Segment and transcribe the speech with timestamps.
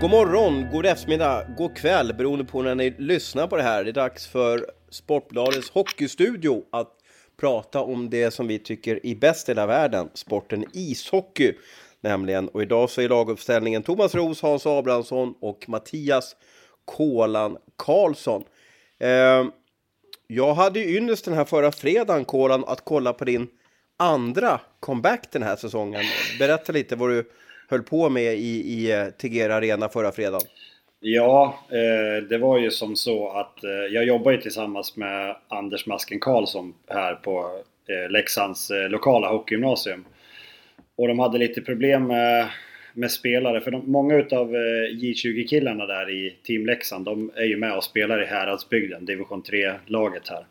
[0.00, 3.84] God morgon, god eftermiddag, god kväll beroende på när ni lyssnar på det här.
[3.84, 6.92] Det är dags för Sportbladets hockeystudio att
[7.40, 11.52] prata om det som vi tycker är bäst i hela världen, sporten ishockey
[12.00, 12.48] nämligen.
[12.48, 16.36] Och idag så är laguppställningen Thomas Roos, Hans Abrahamsson och Mattias
[16.84, 18.44] Kolan Karlsson.
[19.00, 19.44] Eh,
[20.26, 23.48] jag hade ju ynnest den här förra fredagen, Kolan, att kolla på din
[23.96, 26.02] andra comeback den här säsongen.
[26.38, 27.30] Berätta lite vad du
[27.68, 30.46] höll på med i, i eh, Tegera Arena förra fredagen?
[31.00, 35.86] Ja, eh, det var ju som så att eh, jag jobbar ju tillsammans med Anders
[35.86, 37.50] Masken Karlsson här på
[38.10, 40.04] Leksands lokala hockeygymnasium.
[40.96, 42.48] Och de hade lite problem med,
[42.94, 44.54] med spelare, för de, många utav
[44.92, 50.28] J20-killarna där i Team Leksand, de är ju med och spelar i Häradsbygden, division 3-laget
[50.28, 50.46] här.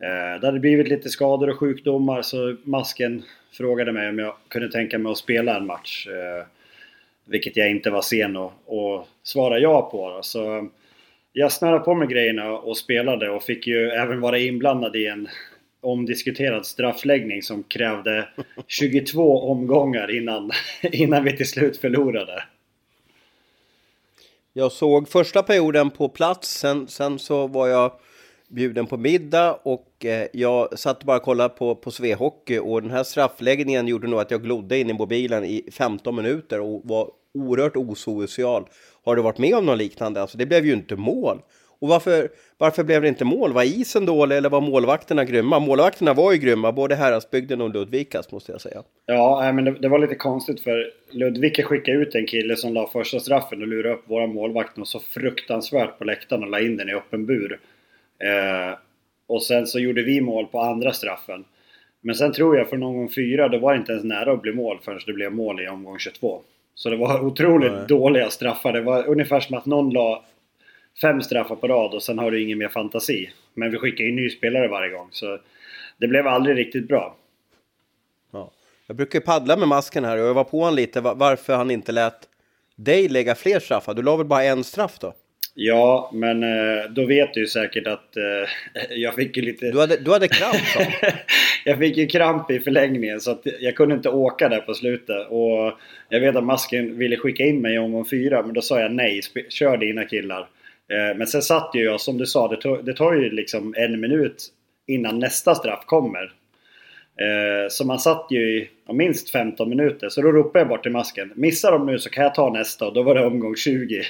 [0.00, 4.70] Eh, det hade blivit lite skador och sjukdomar så Masken frågade mig om jag kunde
[4.70, 6.06] tänka mig att spela en match.
[6.06, 6.46] Eh,
[7.24, 8.52] vilket jag inte var sen att
[9.22, 10.18] svara ja på.
[10.22, 10.68] Så
[11.32, 15.28] jag snurrade på med grejerna och spelade och fick ju även vara inblandad i en
[15.80, 18.28] omdiskuterad straffläggning som krävde
[18.66, 20.50] 22 omgångar innan,
[20.82, 22.44] innan vi till slut förlorade.
[24.52, 27.92] Jag såg första perioden på plats, sen, sen så var jag
[28.54, 32.90] bjuden på middag och eh, jag satt bara och kollade på, på Svehockey och den
[32.90, 37.10] här straffläggningen gjorde nog att jag glodde in i mobilen i 15 minuter och var
[37.34, 38.64] oerhört osocial.
[39.04, 40.20] Har du varit med om något liknande?
[40.20, 41.40] Alltså det blev ju inte mål.
[41.84, 42.28] Och varför,
[42.58, 43.52] varför blev det inte mål?
[43.52, 45.58] Var isen dålig eller var målvakterna grymma?
[45.58, 48.82] Målvakterna var ju grymma, både Häradsbygden och Ludvikas måste jag säga.
[49.06, 52.86] Ja, men det, det, var lite konstigt för Ludvika skickade ut en kille som la
[52.86, 56.76] första straffen och lurade upp våra målvakt och så fruktansvärt på läktaren och la in
[56.76, 57.60] den i öppen bur.
[58.24, 58.78] Eh,
[59.26, 61.44] och sen så gjorde vi mål på andra straffen.
[62.00, 64.42] Men sen tror jag för någon gång fyra, då var det inte ens nära att
[64.42, 66.42] bli mål förrän det blev mål i omgång 22.
[66.74, 67.86] Så det var otroligt Nej.
[67.88, 68.72] dåliga straffar.
[68.72, 70.24] Det var ungefär som att någon la
[71.00, 73.30] fem straffar på rad och sen har du ingen mer fantasi.
[73.54, 75.08] Men vi skickar in nyspelare varje gång.
[75.10, 75.38] Så
[75.96, 77.16] det blev aldrig riktigt bra.
[78.32, 78.50] Ja.
[78.86, 81.92] Jag brukar paddla med masken här och jag var på honom lite varför han inte
[81.92, 82.28] lät
[82.76, 83.94] dig lägga fler straffar.
[83.94, 85.14] Du la väl bara en straff då?
[85.56, 89.70] Ja, men eh, då vet du ju säkert att eh, jag fick ju lite...
[89.70, 90.86] Du hade, du hade kramp
[91.64, 95.26] Jag fick ju kramp i förlängningen så att jag kunde inte åka där på slutet.
[95.28, 95.72] Och
[96.08, 98.92] jag vet att masken ville skicka in mig i omgång fyra men då sa jag
[98.92, 100.40] nej, kör dina killar.
[100.90, 103.74] Eh, men sen satt ju jag, som du sa, det, tog, det tar ju liksom
[103.76, 104.48] en minut
[104.86, 106.32] innan nästa straff kommer.
[107.70, 110.08] Så man satt ju i minst 15 minuter.
[110.08, 111.32] Så då ropade jag bort till masken.
[111.34, 114.02] Missar de nu så kan jag ta nästa och då var det omgång 20.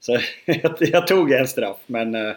[0.00, 2.32] Så jag, jag tog en straff, men äh,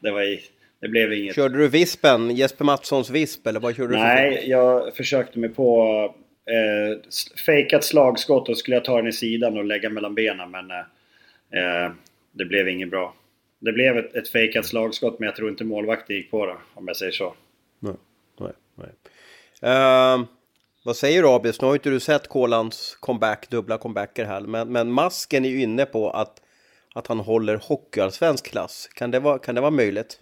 [0.00, 0.38] det, var,
[0.80, 1.34] det blev inget.
[1.34, 5.84] Körde du vispen, Jesper Mattssons visp, eller vad körde du Nej, jag försökte mig på
[6.50, 7.10] eh,
[7.46, 11.92] fejkat slagskott och skulle jag ta den i sidan och lägga mellan benen, men eh,
[12.32, 13.14] det blev inget bra.
[13.58, 16.86] Det blev ett, ett fejkat slagskott, men jag tror inte målvakten gick på det, om
[16.86, 17.34] jag säger så.
[17.78, 17.94] Nej,
[18.40, 18.90] nej, nej.
[19.64, 20.24] Uh,
[20.84, 21.60] vad säger du Abis?
[21.60, 25.62] Nu har inte du sett Kolans comeback, dubbla comebacker här, men, men masken är ju
[25.62, 26.42] inne på att
[26.94, 28.88] att han håller hockeyallsvensk klass.
[28.94, 30.20] Kan det, vara, kan det vara möjligt?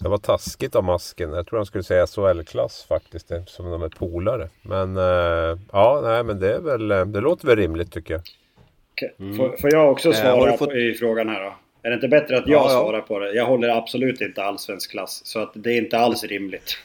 [0.00, 1.32] Det var taskigt av masken.
[1.32, 4.48] Jag tror han skulle säga SHL-klass faktiskt, som de är polare.
[4.62, 8.22] Men äh, ja, nej, men det, är väl, det låter väl rimligt tycker jag.
[9.18, 9.36] Mm.
[9.36, 10.72] Får, får, jag också eh, svara äh, fått...
[10.72, 11.54] i frågan här då?
[11.82, 13.32] Är det inte bättre att jag ja, svarar på det?
[13.32, 16.78] Jag håller absolut inte allsvensk klass, så att det är inte alls rimligt.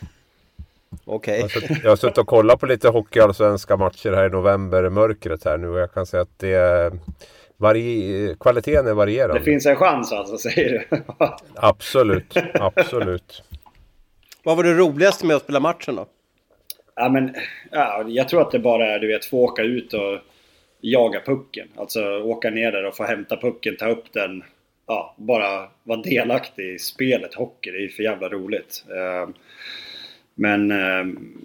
[1.05, 1.43] Okej.
[1.43, 1.77] Okay.
[1.83, 5.69] Jag har suttit och kollat på lite hockeyallsvenska matcher här i november, mörkret här nu
[5.69, 6.91] och jag kan säga att det är
[7.61, 9.39] vari kvaliteten är varierande.
[9.39, 10.97] Det finns en chans alltså, säger du?
[11.55, 13.43] absolut, absolut.
[14.43, 16.05] Vad var det roligaste med att spela matchen då?
[16.95, 17.35] Ja, men,
[17.71, 20.19] ja, jag tror att det bara är du vet, få åka ut och
[20.81, 21.67] jaga pucken.
[21.75, 24.43] Alltså åka ner där och få hämta pucken, ta upp den.
[24.87, 27.71] Ja, bara vara delaktig i spelet hockey.
[27.71, 28.85] Det är ju för jävla roligt.
[28.95, 29.33] Ehm,
[30.35, 31.37] men ehm,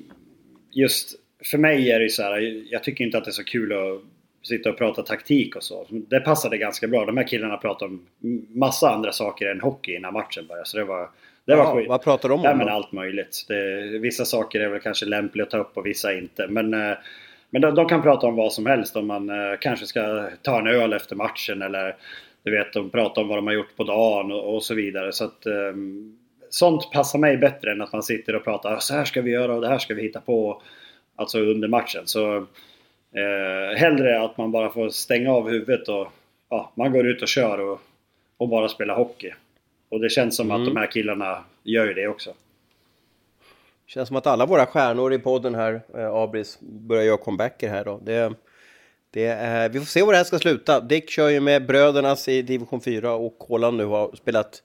[0.70, 1.14] just
[1.44, 3.72] för mig är det ju så här, jag tycker inte att det är så kul
[3.72, 4.02] att
[4.46, 5.86] sitta och prata taktik och så.
[5.90, 7.04] Det passade ganska bra.
[7.04, 8.06] De här killarna pratade om
[8.48, 10.66] massa andra saker än hockey innan matchen började.
[10.68, 11.08] Så det var,
[11.44, 11.88] det var Ja, skit.
[11.88, 13.44] vad pratar de om Ja, men allt möjligt.
[13.48, 16.46] Det, vissa saker är väl kanske lämpliga att ta upp och vissa inte.
[16.48, 16.96] Men, eh,
[17.50, 18.96] men de, de kan prata om vad som helst.
[18.96, 21.96] Om man eh, kanske ska ta en öl efter matchen eller
[22.42, 25.12] du vet, de pratar om vad de har gjort på dagen och, och så vidare.
[25.12, 26.16] Så att, ehm,
[26.50, 29.30] sånt passar mig bättre än att man sitter och pratar "Ah, så här ska vi
[29.30, 30.62] göra och det här ska vi hitta på.
[31.16, 32.02] Alltså under matchen.
[32.04, 32.46] Så
[33.16, 36.08] eh, hellre att man bara får stänga av huvudet och
[36.48, 37.80] ja, man går ut och kör och,
[38.36, 39.32] och bara spelar hockey.
[39.88, 42.34] Och det känns som att de här killarna gör ju det också.
[43.86, 47.84] Känns som att alla våra stjärnor i podden här, eh, Abris, börjar göra comebacker här
[47.84, 48.00] då.
[48.02, 48.32] Det,
[49.10, 50.80] det är, vi får se var det här ska sluta.
[50.80, 54.62] Dick kör ju med brödernas i division 4 och Kolan nu har spelat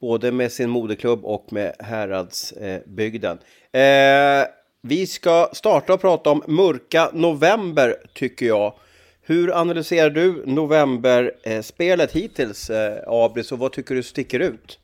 [0.00, 3.38] både med sin moderklubb och med Häradsbygden.
[3.72, 4.44] Eh,
[4.86, 8.74] vi ska starta och prata om mörka november tycker jag.
[9.22, 14.78] Hur analyserar du novemberspelet eh, hittills, eh, Abris, och vad tycker du sticker ut?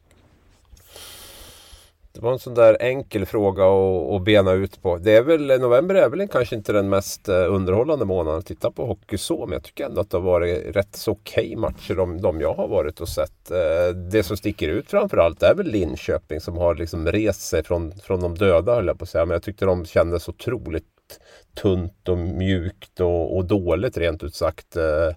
[2.12, 4.98] Det var en sån där enkel fråga att, att bena ut på.
[4.98, 8.70] Det är väl, november är väl kanske inte den mest eh, underhållande månaden att titta
[8.70, 9.46] på hockey så.
[9.46, 12.54] Men jag tycker ändå att det har varit rätt så okej matcher de, de jag
[12.54, 13.50] har varit och sett.
[13.50, 17.92] Eh, det som sticker ut framförallt är väl Linköping som har liksom rest sig från,
[17.92, 19.26] från de döda höll jag på att säga.
[19.26, 20.84] Men jag tyckte de kändes otroligt
[21.62, 24.76] tunt och mjukt och, och dåligt rent ut sagt.
[24.76, 25.14] eh,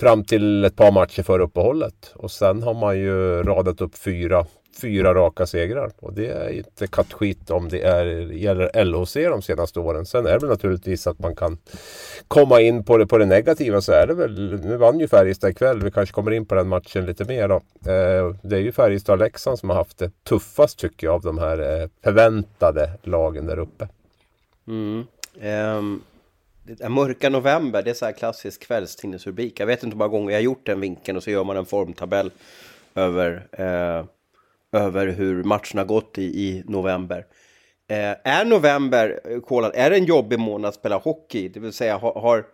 [0.00, 2.12] Fram till ett par matcher före uppehållet.
[2.14, 4.46] Och sen har man ju radat upp fyra
[4.80, 5.90] fyra raka segrar.
[6.00, 10.06] Och det är inte kattskit om det är, gäller LHC de senaste åren.
[10.06, 11.58] Sen är det väl naturligtvis att man kan
[12.28, 14.60] komma in på det, på det negativa så är det väl.
[14.64, 15.82] Nu vann ju Färjestad ikväll.
[15.82, 17.56] Vi kanske kommer in på den matchen lite mer då.
[17.92, 21.82] Eh, det är ju Färjestad-Leksand som har haft det tuffast tycker jag av de här
[21.82, 23.88] eh, förväntade lagen där uppe.
[24.68, 25.06] Mm.
[25.40, 26.02] Ehm,
[26.62, 29.60] det är mörka november, det är så här klassisk kvällstidningsrubrik.
[29.60, 31.56] Jag vet inte hur många gånger jag har gjort den vinkeln och så gör man
[31.56, 32.30] en formtabell
[32.94, 34.04] över, eh,
[34.72, 37.24] över hur matchen har gått i, i november.
[37.90, 41.48] Eh, är november, eh, Kolan, är det en jobbig månad att spela hockey?
[41.48, 42.44] Det vill säga, har, har,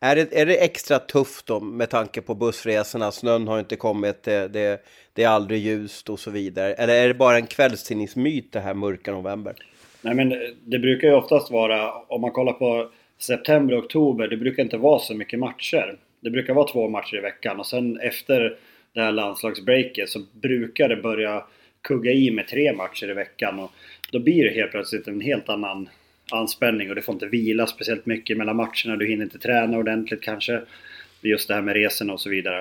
[0.00, 3.12] är, det, är det extra tufft då med tanke på bussresorna?
[3.12, 6.74] Snön har inte kommit, det, det, det är aldrig ljust och så vidare.
[6.74, 9.54] Eller är det bara en kvällstidningsmyt det här mörka november?
[10.02, 10.28] Nej men
[10.64, 14.76] det brukar ju oftast vara, om man kollar på september och oktober, det brukar inte
[14.76, 15.98] vara så mycket matcher.
[16.20, 18.56] Det brukar vara två matcher i veckan och sen efter
[18.94, 21.44] det här landslagsbreaket så brukar det börja
[21.82, 23.72] kugga i med tre matcher i veckan och
[24.12, 25.88] då blir det helt plötsligt en helt annan
[26.32, 28.96] anspänning och du får inte vila speciellt mycket mellan matcherna.
[28.96, 30.60] Du hinner inte träna ordentligt kanske.
[31.22, 32.60] Just det här med resorna och så vidare.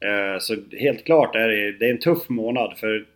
[0.00, 3.06] Eh, så helt klart är det, det är en tuff månad för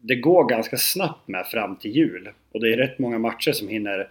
[0.00, 2.28] det går ganska snabbt med fram till jul.
[2.52, 4.08] Och det är rätt många matcher som hinner,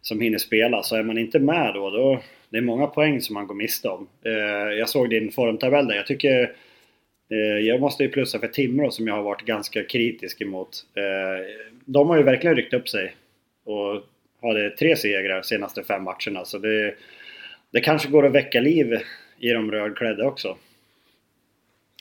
[0.00, 0.82] som hinner spela.
[0.82, 3.88] Så är man inte med då, då det är många poäng som man går miste
[3.88, 4.08] om.
[4.24, 4.32] Eh,
[4.78, 5.94] jag såg din formtabell där.
[5.94, 6.52] Jag tycker
[7.34, 10.86] Eh, jag måste ju plussa för Timrå som jag har varit ganska kritisk emot.
[10.94, 11.46] Eh,
[11.84, 13.16] de har ju verkligen ryckt upp sig.
[13.64, 14.02] Och
[14.42, 16.44] hade tre segrar senaste fem matcherna.
[16.44, 16.94] Så det,
[17.70, 18.98] det kanske går att väcka liv
[19.38, 20.56] i de rödklädda också.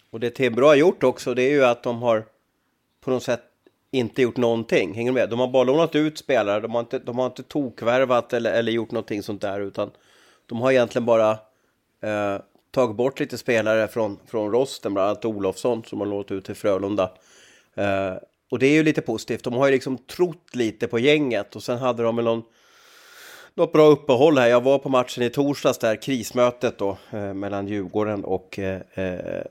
[0.10, 2.24] Och det Timrå har gjort också, det är ju att de har
[3.02, 3.44] på något sätt
[3.92, 4.94] inte gjort någonting.
[4.94, 5.30] Hänger du med?
[5.30, 8.72] De har bara lånat ut spelare, de har inte, de har inte tokvärvat eller, eller
[8.72, 9.92] gjort någonting sånt där, utan
[10.46, 11.32] de har egentligen bara
[12.02, 12.42] eh,
[12.74, 16.56] tagit bort lite spelare från, från rosten, bland annat Olofsson som har lånat ut till
[16.56, 17.12] Frölunda.
[17.76, 18.14] Eh,
[18.52, 19.44] och det är ju lite positivt.
[19.44, 22.44] De har ju liksom trott lite på gänget och sen hade de väl någon
[23.56, 24.48] något bra uppehåll här.
[24.48, 29.44] Jag var på matchen i torsdags där, krismötet då, eh, mellan Djurgården och eh, eh,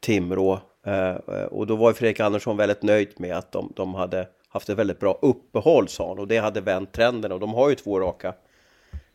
[0.00, 0.60] Timrå.
[0.86, 1.14] Eh,
[1.44, 4.78] och då var ju Fredrik Andersson väldigt nöjd med att de, de hade haft ett
[4.78, 6.18] väldigt bra uppehåll, sa han.
[6.18, 7.32] Och det hade vänt trenden.
[7.32, 8.34] Och de har ju två raka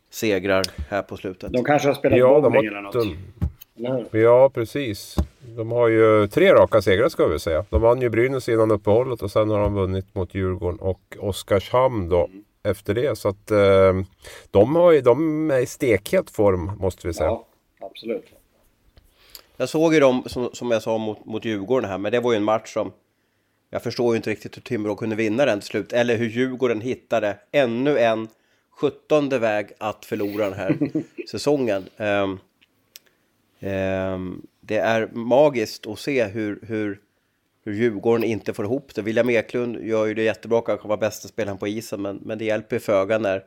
[0.10, 1.54] segrar här på slutet.
[1.54, 3.18] De kanske har spelat Ja, de bowling har eller något.
[4.12, 5.16] Ja, precis.
[5.58, 7.66] De har ju tre raka segrar ska vi säga.
[7.70, 12.10] De vann ju Brynäs innan uppehållet och sen har de vunnit mot Djurgården och Oskarshamn
[12.10, 12.30] då
[12.64, 13.18] efter det.
[13.18, 13.94] Så att eh,
[14.52, 17.30] de, har ju, de är i stekhet form måste vi säga.
[17.30, 17.46] Ja,
[17.80, 18.26] absolut.
[19.58, 22.32] Jag såg ju dem, som, som jag sa, mot, mot Djurgården här, men det var
[22.32, 22.92] ju en match som...
[23.70, 26.82] Jag förstår ju inte riktigt hur Timrå kunde vinna den till slut, eller hur Djurgården
[26.82, 28.28] hittade ännu en
[28.72, 30.78] sjuttonde väg att förlora den här
[31.32, 31.86] säsongen.
[31.98, 32.40] Ehm,
[33.60, 37.00] Ehm, det är magiskt att se hur, hur,
[37.64, 39.02] hur Djurgården inte får ihop det.
[39.02, 42.46] William Eklund gör ju det jättebra, kanske var bästa spelaren på isen, men, men det
[42.46, 43.44] hjälper föga när,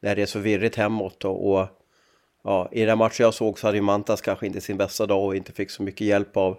[0.00, 1.24] när det är så virrigt hemåt.
[1.24, 1.66] Och, och
[2.44, 5.24] ja, i den matchen jag såg så hade ju Mantas kanske inte sin bästa dag
[5.24, 6.58] och inte fick så mycket hjälp av,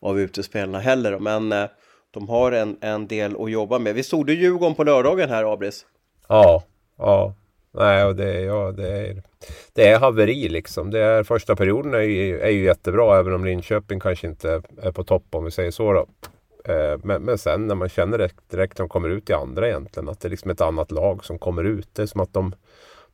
[0.00, 1.18] av utespelarna heller.
[1.18, 1.66] Men eh,
[2.10, 3.94] de har en, en del att jobba med.
[3.94, 5.86] Vi stod du Djurgården på lördagen här, Abris?
[6.28, 6.62] Ja,
[6.98, 7.34] ja.
[7.74, 9.22] Nej, och det, ja, det, är,
[9.72, 10.90] det är haveri liksom.
[10.90, 14.92] Det är, första perioden är ju, är ju jättebra även om Linköping kanske inte är
[14.92, 15.92] på topp om vi säger så.
[15.92, 16.06] Då.
[16.72, 19.68] Eh, men, men sen när man känner direkt, direkt när de kommer ut i andra
[19.68, 21.88] egentligen att det är liksom ett annat lag som kommer ut.
[21.92, 22.54] Det är som att de,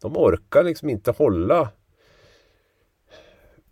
[0.01, 1.69] de orkar liksom inte hålla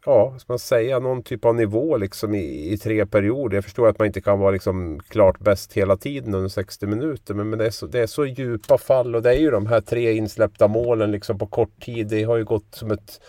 [0.06, 3.56] ja, ska man säga, någon typ av nivå liksom i, i, tre perioder.
[3.56, 7.34] Jag förstår att man inte kan vara liksom klart bäst hela tiden under 60 minuter.
[7.34, 9.66] Men, men det, är så, det är så djupa fall och det är ju de
[9.66, 12.06] här tre insläppta målen liksom på kort tid.
[12.06, 13.20] Det har ju gått som ett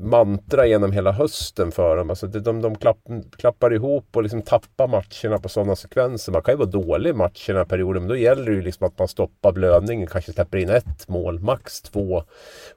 [0.00, 2.10] mantra genom hela hösten för dem.
[2.10, 2.98] Alltså de, de, de klapp,
[3.36, 6.32] klappar ihop och liksom tappar matcherna på sådana sekvenser.
[6.32, 8.98] Man kan ju vara dålig i matcherna perioden men då gäller det ju liksom att
[8.98, 10.06] man stoppar blödningen.
[10.06, 12.22] Kanske släpper in ett mål, max två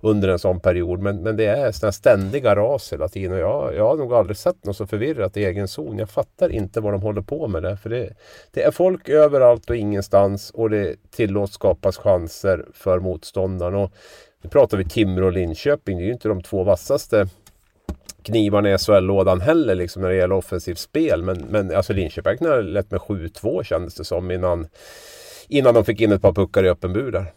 [0.01, 1.00] under en sån period.
[1.00, 4.38] Men, men det är sådana ständiga ras hela tiden och jag, jag har nog aldrig
[4.38, 5.98] sett något så förvirrat i egen zon.
[5.98, 7.75] Jag fattar inte vad de håller på med där.
[7.75, 8.13] För det,
[8.51, 13.75] det är folk överallt och ingenstans och det tillåts skapas chanser för motståndaren.
[13.75, 13.91] Och
[14.41, 15.98] nu pratar vi Timrå och Linköping.
[15.98, 17.27] Det är ju inte de två vassaste
[18.27, 21.24] knivarna i SHL-lådan heller liksom när det gäller offensivt spel.
[21.24, 24.67] Men, men alltså Linköping har lett med 7-2 kändes det som innan,
[25.48, 27.34] innan de fick in ett par puckar i öppen bur där.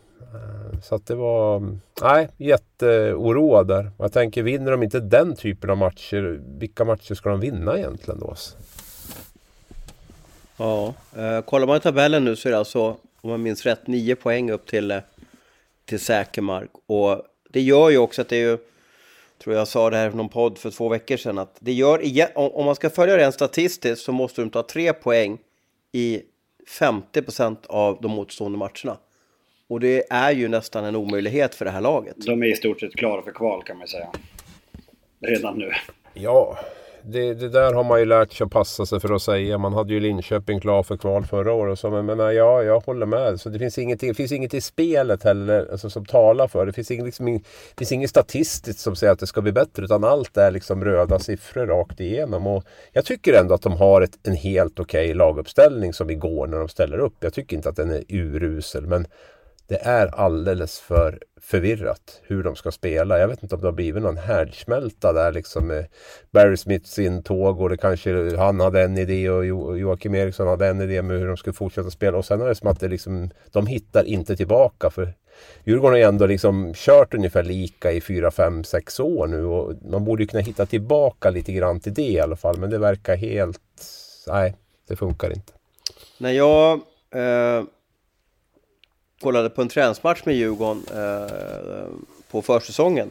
[0.82, 3.90] Så att det var, nej, jätteoroad där.
[3.98, 8.20] Jag tänker, vinner de inte den typen av matcher, vilka matcher ska de vinna egentligen
[8.20, 8.34] då?
[10.56, 13.86] Ja, eh, kollar man i tabellen nu så är det alltså, om man minns rätt,
[13.86, 14.98] nio poäng upp till, eh,
[15.84, 16.70] till säker mark.
[16.86, 18.58] Och det gör ju också att det är ju,
[19.42, 22.02] tror jag sa det här i någon podd för två veckor sedan, att det gör,
[22.34, 25.38] om man ska följa det statistiskt så måste de ta tre poäng
[25.92, 26.22] i
[26.78, 28.96] 50% av de motstående matcherna.
[29.70, 32.16] Och det är ju nästan en omöjlighet för det här laget.
[32.26, 34.08] De är i stort sett klara för kval kan man säga.
[35.20, 35.70] Redan nu.
[36.14, 36.58] Ja,
[37.02, 39.58] det, det, där har man ju lärt sig att passa sig för att säga.
[39.58, 41.78] Man hade ju Linköping klar för kval förra året.
[41.78, 43.40] Så, men, men ja, jag håller med.
[43.40, 46.72] Så det finns inget, det finns inget i spelet heller alltså, som talar för det.
[46.72, 49.84] Finns inget, liksom, det finns inget statistiskt som säger att det ska bli bättre.
[49.84, 52.46] Utan allt är liksom röda siffror rakt igenom.
[52.46, 56.46] Och jag tycker ändå att de har ett, en helt okej okay laguppställning som igår
[56.46, 57.14] när de ställer upp.
[57.20, 58.86] Jag tycker inte att den är urusel.
[58.86, 59.06] Men
[59.70, 63.18] det är alldeles för förvirrat hur de ska spela.
[63.18, 65.86] Jag vet inte om det har blivit någon härdsmälta där liksom med
[66.30, 69.46] Barry Smiths intåg och det kanske han hade en idé och
[69.78, 72.54] Joakim Eriksson hade en idé med hur de skulle fortsätta spela och sen är det
[72.54, 74.90] som att det liksom, de hittar inte tillbaka.
[74.90, 75.14] för
[75.64, 79.74] Djurgården har ju ändå liksom kört ungefär lika i 4, 5, 6 år nu och
[79.90, 82.58] man borde kunna hitta tillbaka lite grann till det i alla fall.
[82.58, 83.60] Men det verkar helt...
[84.26, 84.54] Nej,
[84.88, 85.52] det funkar inte.
[86.18, 86.80] När jag
[87.14, 87.64] eh
[89.20, 91.86] kollade på en träningsmatch med Djurgården eh,
[92.30, 93.10] på försäsongen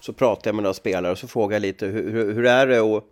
[0.00, 2.66] så pratade jag med några spelare och så frågade jag lite hur, hur, hur är
[2.66, 3.04] det och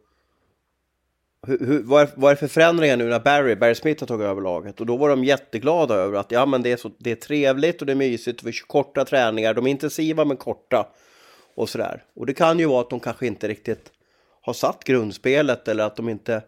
[1.46, 4.06] hur, hur, vad, är, vad är det för förändringar nu när Barry, Barry Smith har
[4.06, 4.80] tagit över laget?
[4.80, 7.80] Och då var de jätteglada över att ja, men det, är så, det är trevligt
[7.80, 10.86] och det är mysigt, vi kör korta träningar, de är intensiva men korta
[11.54, 12.04] och sådär.
[12.14, 13.92] Och det kan ju vara att de kanske inte riktigt
[14.40, 16.42] har satt grundspelet eller att de inte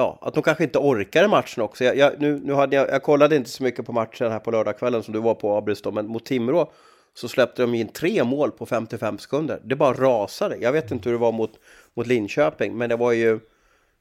[0.00, 1.84] ja, att de kanske inte orkar i matchen också.
[1.84, 4.50] Jag, jag, nu, nu hade jag, jag kollade inte så mycket på matchen här på
[4.50, 6.72] lördagskvällen som du var på Abris men mot Timrå
[7.14, 9.60] så släppte de in tre mål på 55 sekunder.
[9.64, 10.56] Det bara rasade.
[10.56, 11.52] Jag vet inte hur det var mot,
[11.94, 13.40] mot Linköping, men det var ju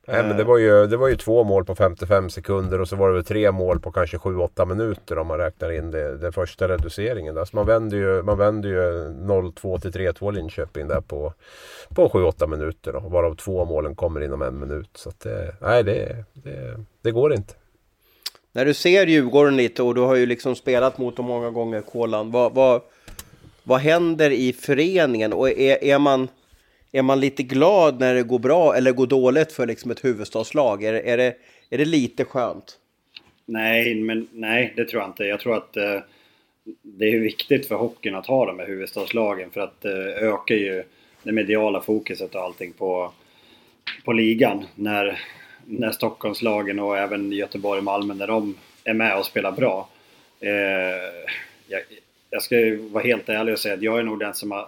[0.07, 2.95] Nej, men det var, ju, det var ju två mål på 55 sekunder och så
[2.95, 6.33] var det väl tre mål på kanske 7-8 minuter om man räknar in det, den
[6.33, 7.35] första reduceringen.
[7.35, 7.45] Där.
[7.45, 11.33] Så man vänder ju, man vänder ju 0-2 till 3-2 Linköping där på,
[11.89, 12.93] på 7-8 minuter.
[12.93, 14.89] Då, varav två målen kommer inom en minut.
[14.95, 17.53] Så det, nej, det, det, det går inte.
[18.51, 21.81] När du ser Djurgården lite och du har ju liksom spelat mot dem många gånger,
[21.81, 22.31] Kolan.
[22.31, 22.81] Vad, vad,
[23.63, 25.33] vad händer i föreningen?
[25.33, 26.27] Och är, är man
[26.91, 30.83] är man lite glad när det går bra eller går dåligt för liksom ett huvudstadslag?
[30.83, 31.35] Är, är, det,
[31.69, 32.77] är det lite skönt?
[33.45, 35.23] Nej, men nej, det tror jag inte.
[35.23, 35.99] Jag tror att eh,
[36.81, 40.83] det är viktigt för hockeyn att ha de här huvudstadslagen för att eh, öka ju
[41.23, 43.11] det mediala fokuset och allting på,
[44.05, 44.65] på ligan.
[44.75, 45.21] När,
[45.65, 49.89] när Stockholmslagen och även Göteborg och Malmö, när de är med och spelar bra.
[50.39, 50.49] Eh,
[51.67, 51.81] jag,
[52.29, 52.55] jag ska
[52.91, 54.67] vara helt ärlig och säga att jag är nog den som har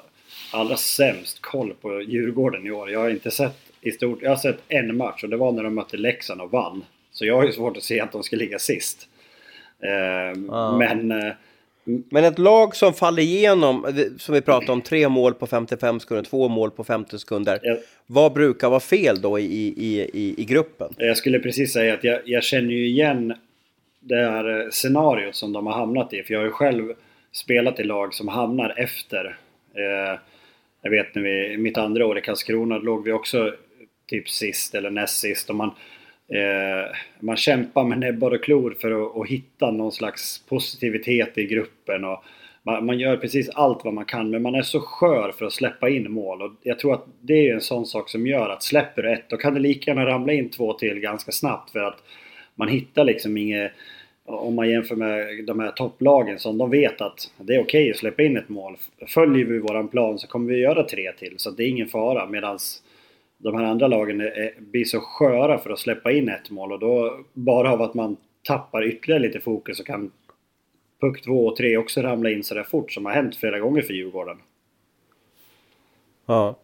[0.51, 2.91] allra sämst koll på Djurgården i år.
[2.91, 5.63] Jag har inte sett i stort, jag har sett en match och det var när
[5.63, 6.83] de mötte Leksand och vann.
[7.11, 9.07] Så jag har ju svårt att se att de ska ligga sist.
[9.83, 10.77] Eh, ah.
[10.77, 11.11] Men...
[11.11, 11.33] Eh,
[11.83, 16.23] men ett lag som faller igenom, som vi pratade om, tre mål på 55 sekunder,
[16.23, 17.59] två mål på 50 sekunder.
[17.63, 20.93] Jag, vad brukar vara fel då i, i, i, i gruppen?
[20.97, 23.33] Jag skulle precis säga att jag, jag känner ju igen
[23.99, 26.23] det här scenariot som de har hamnat i.
[26.23, 26.93] För jag har ju själv
[27.31, 29.37] spelat i lag som hamnar efter.
[29.73, 30.19] Eh,
[30.81, 33.53] jag vet när vi, mitt andra år i Karlskrona låg vi också
[34.07, 35.49] typ sist eller näst sist.
[35.49, 35.71] Och man,
[36.33, 41.45] eh, man kämpar med näbbar och klor för att, att, hitta någon slags positivitet i
[41.45, 42.05] gruppen.
[42.05, 42.23] Och
[42.63, 45.53] man, man, gör precis allt vad man kan men man är så skör för att
[45.53, 46.41] släppa in mål.
[46.41, 49.29] Och jag tror att det är en sån sak som gör att släpper du ett
[49.29, 51.71] då kan det lika gärna ramla in två till ganska snabbt.
[51.71, 52.03] För att
[52.55, 53.71] man hittar liksom inget
[54.25, 57.91] om man jämför med de här topplagen som de vet att det är okej okay
[57.91, 58.77] att släppa in ett mål.
[59.07, 62.27] Följer vi våran plan så kommer vi göra tre till så det är ingen fara
[62.27, 62.83] medans
[63.37, 66.79] de här andra lagen är, blir så sköra för att släppa in ett mål och
[66.79, 70.11] då bara av att man tappar ytterligare lite fokus så kan
[71.01, 73.93] puck 2 och 3 också ramla in sådär fort som har hänt flera gånger för
[73.93, 74.37] Djurgården.
[76.25, 76.55] Ja.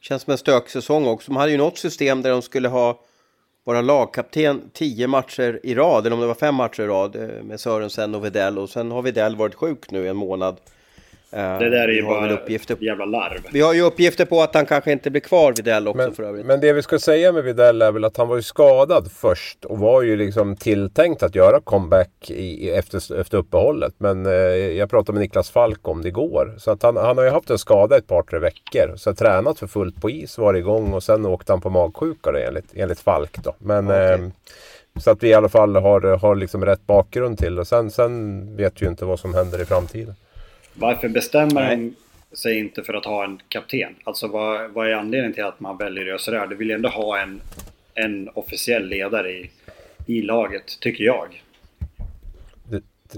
[0.00, 1.32] Känns som en stöksäsong också.
[1.32, 3.00] De hade ju något system där de skulle ha
[3.66, 7.42] vara lagkapten tio matcher i rad, eller om det var fem matcher i rad eh,
[7.42, 10.56] med Sörensen och Videll och sen har Videll varit sjuk nu en månad.
[11.30, 12.76] Eh, det där är ju bara uppgifter...
[12.80, 13.40] jävla larv.
[13.52, 16.22] Vi har ju uppgifter på att han kanske inte blir kvar Videll också men, för
[16.22, 16.46] övrigt.
[16.46, 19.64] Men det vi ska säga med Videll är väl att han var ju skadad först
[19.64, 23.94] och var ju liksom tilltänkt att göra comeback i, efter, efter uppehållet.
[23.98, 26.54] Men eh, jag pratade med Niklas Falk om det igår.
[26.58, 28.96] Så att han, han har ju haft en skada ett par tre veckor.
[28.96, 32.38] Så tränat för fullt på is, var igång och sen åkte han på magsjuka då,
[32.38, 33.54] enligt, enligt Falk då.
[33.58, 34.12] Men okay.
[34.12, 34.20] eh,
[35.00, 37.64] så att vi i alla fall har, har liksom rätt bakgrund till det.
[37.64, 40.14] Sen, sen vet vi ju inte vad som händer i framtiden.
[40.78, 41.94] Varför bestämmer de
[42.32, 43.94] sig inte för att ha en kapten?
[44.04, 46.46] Alltså vad, vad är anledningen till att man väljer sådär?
[46.46, 47.40] Du vill ju ändå ha en,
[47.94, 49.50] en officiell ledare i,
[50.06, 51.42] i laget, tycker jag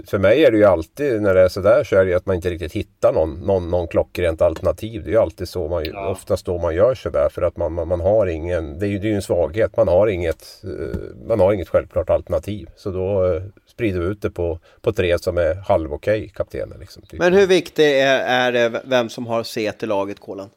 [0.07, 2.25] för mig är det ju alltid när det är sådär så är det ju att
[2.25, 5.03] man inte riktigt hittar någon, någon, någon klockrent alternativ.
[5.03, 6.09] Det är ju alltid så man, ja.
[6.09, 8.99] oftast då man gör sådär för att man, man, man, har ingen, det är ju,
[8.99, 12.69] det är ju en svaghet, man har inget, eh, man har inget självklart alternativ.
[12.75, 16.29] Så då eh, sprider vi ut det på, på tre som är halv okej okay,
[16.29, 16.77] kaptener.
[16.79, 17.19] Liksom, typ.
[17.19, 20.49] Men hur viktigt är, är det vem som har C till laget, Kolan?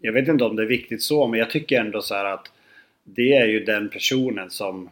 [0.00, 2.46] Jag vet inte om det är viktigt så, men jag tycker ändå så här att
[3.04, 4.90] det är ju den personen som,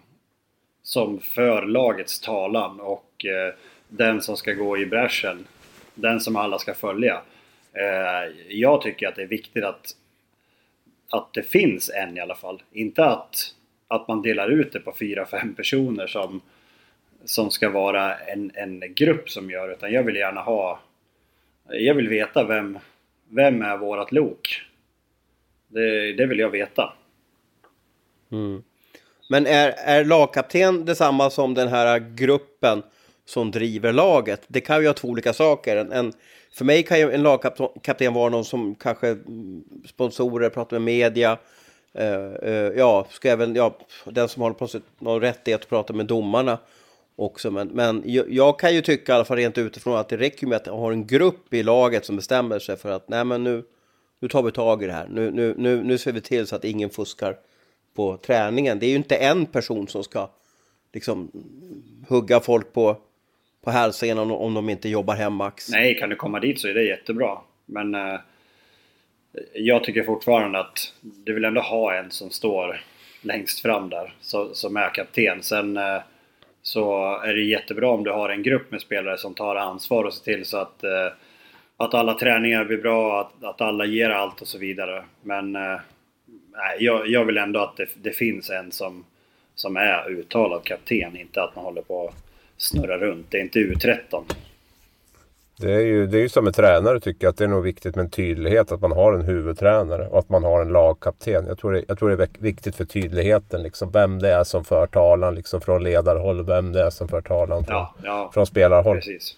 [0.85, 3.55] som för lagets talan och eh,
[3.88, 5.47] den som ska gå i bräschen.
[5.95, 7.23] Den som alla ska följa.
[7.73, 9.97] Eh, jag tycker att det är viktigt att,
[11.11, 12.62] att det finns en i alla fall.
[12.73, 13.55] Inte att,
[13.88, 16.41] att man delar ut det på fyra, fem personer som,
[17.25, 20.80] som ska vara en, en grupp som gör utan jag vill gärna ha
[21.69, 22.78] jag vill veta vem,
[23.28, 24.63] vem är vårat lok?
[25.69, 26.93] Det, det vill jag veta.
[28.32, 28.63] Mm.
[29.34, 32.82] Men är, är lagkapten detsamma som den här gruppen
[33.25, 34.42] som driver laget.
[34.47, 35.76] Det kan ju ha två olika saker.
[35.76, 36.12] En, en
[36.52, 41.38] för mig kan ju en lagkapten vara någon som kanske mm, sponsorer pratar med media.
[41.99, 46.06] Uh, uh, ja, ska även, ja, den som har plötsligt någon rättighet att prata med
[46.06, 46.58] domarna
[47.16, 47.50] också.
[47.50, 50.47] Men, men jag, jag, kan ju tycka, i alla fall rent utifrån, att det räcker
[50.47, 53.64] med att ha en grupp i laget som bestämmer sig för att nej men nu,
[54.20, 55.08] nu tar vi tag i det här.
[55.10, 57.36] Nu, nu, nu, nu ser vi till så att ingen fuskar
[57.95, 58.78] på träningen.
[58.78, 60.30] Det är ju inte en person som ska
[60.93, 61.30] liksom
[62.09, 62.97] hugga folk på
[63.65, 65.69] på hälsenan om, om de inte jobbar hem max.
[65.71, 67.39] Nej, kan du komma dit så är det jättebra.
[67.67, 68.21] Men eh,
[69.54, 72.80] jag tycker fortfarande att du vill ändå ha en som står
[73.23, 75.43] längst fram där, så, som är kapten.
[75.43, 76.02] Sen eh,
[76.63, 80.15] så är det jättebra om du har en grupp med spelare som tar ansvar och
[80.15, 81.13] ser till så att, eh,
[81.76, 85.04] att alla träningar blir bra, att, att alla ger allt och så vidare.
[85.23, 85.80] Men eh,
[86.78, 89.04] jag, jag vill ändå att det, det finns en som,
[89.54, 92.12] som är uttalad kapten, inte att man håller på
[92.56, 93.26] snurra runt.
[93.30, 94.25] Det är inte U13.
[95.56, 97.62] Det är, ju, det är ju som en tränare tycker jag att det är nog
[97.62, 101.47] viktigt med en tydlighet att man har en huvudtränare och att man har en lagkapten.
[101.47, 104.64] Jag tror det, jag tror det är viktigt för tydligheten liksom vem det är som
[104.64, 108.47] för talan liksom från ledarhåll vem det är som för talan från, ja, ja, från
[108.47, 108.97] spelarhåll.
[108.97, 109.36] Precis.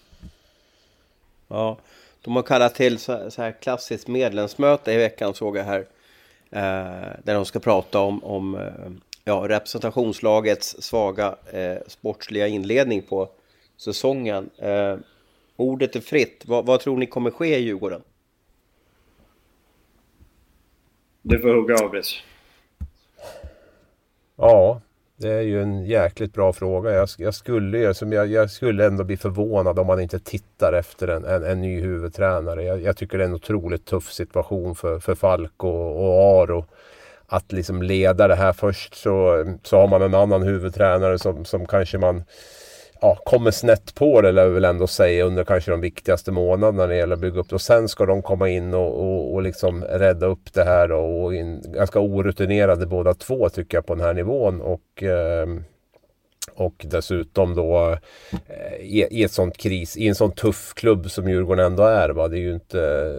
[1.47, 1.77] Ja,
[2.21, 5.85] de har kallat till så, så här klassiskt medlemsmöte i veckan såg jag här.
[6.51, 8.91] Eh, där de ska prata om, om eh,
[9.23, 13.29] ja, representationslagets svaga eh, sportsliga inledning på
[13.77, 14.49] säsongen.
[14.57, 14.97] Eh,
[15.55, 16.43] ordet är fritt.
[16.47, 18.01] Vad, vad, tror ni kommer ske i Djurgården?
[21.21, 22.01] Du får hugga av
[24.35, 24.81] Ja,
[25.19, 26.91] det är ju en jäkligt bra fråga.
[26.91, 31.25] Jag, jag skulle, jag, jag, skulle ändå bli förvånad om man inte tittar efter en,
[31.25, 32.63] en, en ny huvudtränare.
[32.63, 36.65] Jag, jag, tycker det är en otroligt tuff situation för, för Falk och, och Aro
[37.27, 41.65] att liksom leda det här först så, så har man en annan huvudtränare som, som
[41.65, 42.23] kanske man
[43.01, 46.77] ja, kommer snett på det, lär vi väl ändå säga, under kanske de viktigaste månaderna
[46.77, 47.55] när det gäller att bygga upp det.
[47.55, 51.35] Och sen ska de komma in och, och, och liksom rädda upp det här och
[51.35, 54.61] in, ganska orutinerade båda två tycker jag på den här nivån.
[54.61, 55.47] Och, eh,
[56.55, 57.97] och dessutom då
[58.31, 62.09] eh, i, i ett sånt kris, i en sån tuff klubb som Djurgården ändå är.
[62.09, 62.27] Va?
[62.27, 63.13] Det är ju inte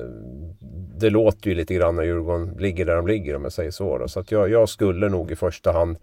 [0.98, 3.98] det låter ju lite grann när Djurgården ligger där de ligger om jag säger så.
[3.98, 4.08] Då.
[4.08, 5.96] Så att jag, jag skulle nog i första hand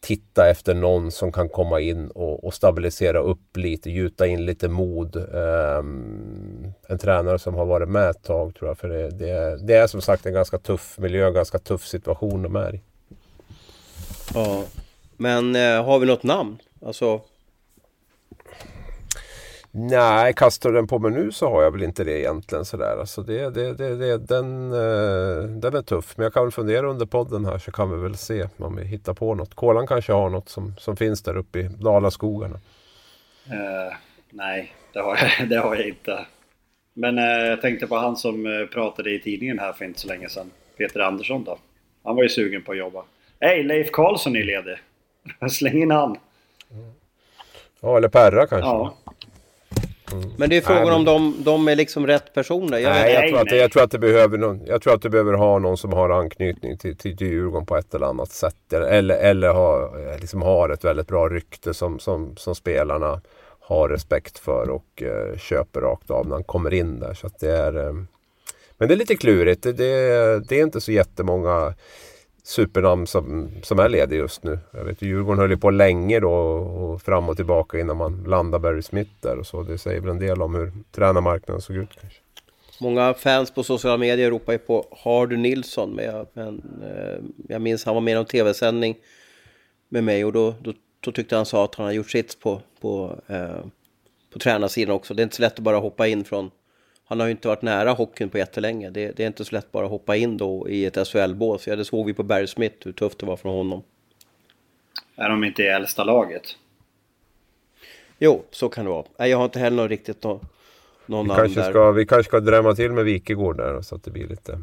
[0.00, 4.68] titta efter någon som kan komma in och, och stabilisera upp lite, gjuta in lite
[4.68, 5.16] mod.
[5.16, 8.78] Um, en tränare som har varit med ett tag tror jag.
[8.78, 12.42] För det, det, det, är som sagt en ganska tuff miljö, en ganska tuff situation
[12.42, 12.80] de är i.
[14.34, 14.64] Ja,
[15.16, 16.58] men eh, har vi något namn?
[16.86, 17.20] Alltså
[19.78, 22.96] Nej, kastar du den på mig nu så har jag väl inte det egentligen sådär.
[23.00, 26.16] Alltså det, det, det, det, den, uh, den är tuff.
[26.16, 28.84] Men jag kan väl fundera under podden här så kan vi väl se om vi
[28.84, 29.54] hittar på något.
[29.54, 32.54] Kolan kanske har något som, som finns där uppe i Dalaskogarna.
[32.54, 33.96] Uh,
[34.30, 36.26] nej, det har, jag, det har jag inte.
[36.94, 40.28] Men uh, jag tänkte på han som pratade i tidningen här för inte så länge
[40.28, 40.50] sedan.
[40.78, 41.58] Peter Andersson då.
[42.04, 43.04] Han var ju sugen på att jobba.
[43.40, 44.76] Hej, Leif Karlsson är ledig.
[45.50, 46.16] Släng in han.
[47.80, 48.68] Ja, eller Perra kanske.
[48.68, 48.96] Ja.
[50.12, 50.30] Mm.
[50.36, 52.78] Men det är frågan om de, de är liksom rätt personer.
[52.78, 55.08] Jag, nej, jag, tror att, jag, tror att det behöver någon, jag tror att du
[55.08, 58.72] behöver ha någon som har anknytning till, till, Djurgården på ett eller annat sätt.
[58.72, 63.20] Eller, eller har, liksom har ett väldigt bra rykte som, som, som spelarna
[63.60, 67.14] har respekt för och uh, köper rakt av när han kommer in där.
[67.14, 68.08] Så det är, um,
[68.78, 69.62] men det är lite klurigt.
[69.62, 71.74] Det, det, det är inte så jättemånga
[72.46, 74.58] supernamn som, som är ledig just nu.
[74.70, 78.62] Jag vet Djurgården höll ju på länge då och fram och tillbaka innan man landade
[78.62, 79.62] Barry Smith där och så.
[79.62, 82.20] Det säger väl en del om hur tränarmarknaden såg ut kanske.
[82.80, 85.90] Många fans på sociala medier ropar ju på Hardy Nilsson.
[85.90, 88.96] Men jag, men, eh, jag minns han var med i en tv-sändning
[89.88, 92.60] med mig och då, då, då, tyckte han sa att han har gjort sitt på,
[92.80, 93.64] på, eh,
[94.32, 95.14] på tränarsidan också.
[95.14, 96.50] Det är inte så lätt att bara hoppa in från
[97.08, 98.90] han har ju inte varit nära hockeyn på jättelänge.
[98.90, 101.66] Det, det är inte så lätt bara att hoppa in då i ett SHL-bås.
[101.66, 103.82] Ja, det såg vi på Barry Smith hur tufft det var för honom.
[105.16, 106.56] Är de inte i äldsta laget?
[108.18, 109.28] Jo, så kan det vara.
[109.28, 110.46] Jag har inte heller någon riktigt någon,
[111.06, 111.70] någon vi, kanske där.
[111.70, 114.58] Ska, vi kanske ska drämma till med Wikegård där så att det blir lite,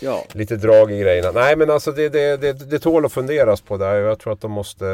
[0.00, 0.24] ja.
[0.32, 1.30] lite drag i grejerna.
[1.32, 3.94] Nej men alltså det, det, det, det tål att funderas på där.
[3.94, 4.84] Jag tror att de måste,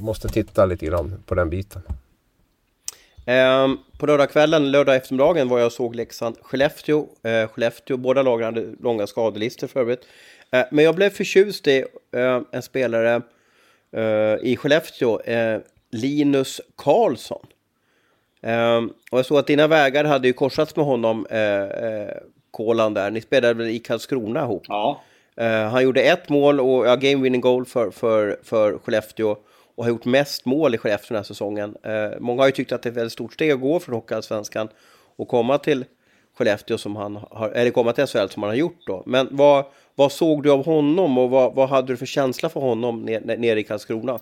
[0.00, 1.82] måste titta lite grann på den biten.
[3.28, 6.98] Um, på lördagskvällen, lördag eftermiddagen var jag och såg Leksand-Skellefteå.
[6.98, 10.00] Uh, Skellefteå, båda lagen hade långa skadelistor för övrigt.
[10.56, 11.84] Uh, men jag blev förtjust i
[12.16, 13.22] uh, en spelare
[14.42, 15.20] i Skellefteå,
[15.90, 17.46] Linus Karlsson.
[18.42, 21.26] Um, och jag såg att dina vägar hade ju korsats med honom,
[22.50, 23.10] Kolan där.
[23.10, 24.62] Ni spelade väl i Karlskrona ihop?
[24.68, 25.02] Ja.
[25.70, 29.36] han gjorde ett mål och ja, game winning goal för, för, för Skellefteå
[29.76, 31.76] och har gjort mest mål i Skellefteå den här säsongen.
[31.82, 33.94] Eh, många har ju tyckt att det är ett väldigt stort steg att gå från
[33.94, 34.68] Hockeyallsvenskan
[35.16, 35.84] och komma till
[36.38, 39.02] Skellefteå som han har, eller komma till SHL som han har gjort då.
[39.06, 42.60] Men vad, vad såg du av honom och vad, vad hade du för känsla för
[42.60, 44.18] honom nere ner i Karlskrona?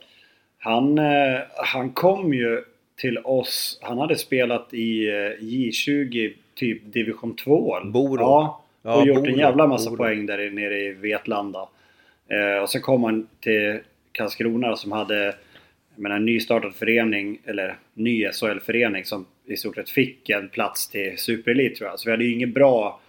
[0.59, 2.65] Han, eh, han kom ju
[2.97, 7.77] till oss, han hade spelat i eh, J20 typ division 2.
[7.85, 8.21] Boro.
[8.21, 9.99] Ja, och ja, gjort Boro, en jävla massa Boro.
[9.99, 11.69] poäng där nere i Vetlanda.
[12.29, 13.81] Eh, och sen kom han till
[14.15, 15.35] Karlskrona som hade
[15.97, 21.77] en nystartad förening, eller ny SHL-förening som i stort sett fick en plats till superelit
[21.77, 22.01] tror jag.
[22.01, 23.01] Så vi hade ju inget bra...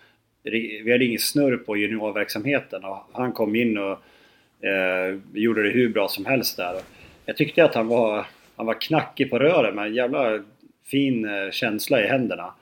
[0.43, 3.99] Vi hade ingen snurr på juniorverksamheten och han kom in och
[4.65, 6.75] eh, gjorde det hur bra som helst där.
[7.25, 10.43] Jag tyckte att han var, han var knackig på röret med en jävla
[10.85, 12.53] fin eh, känsla i händerna.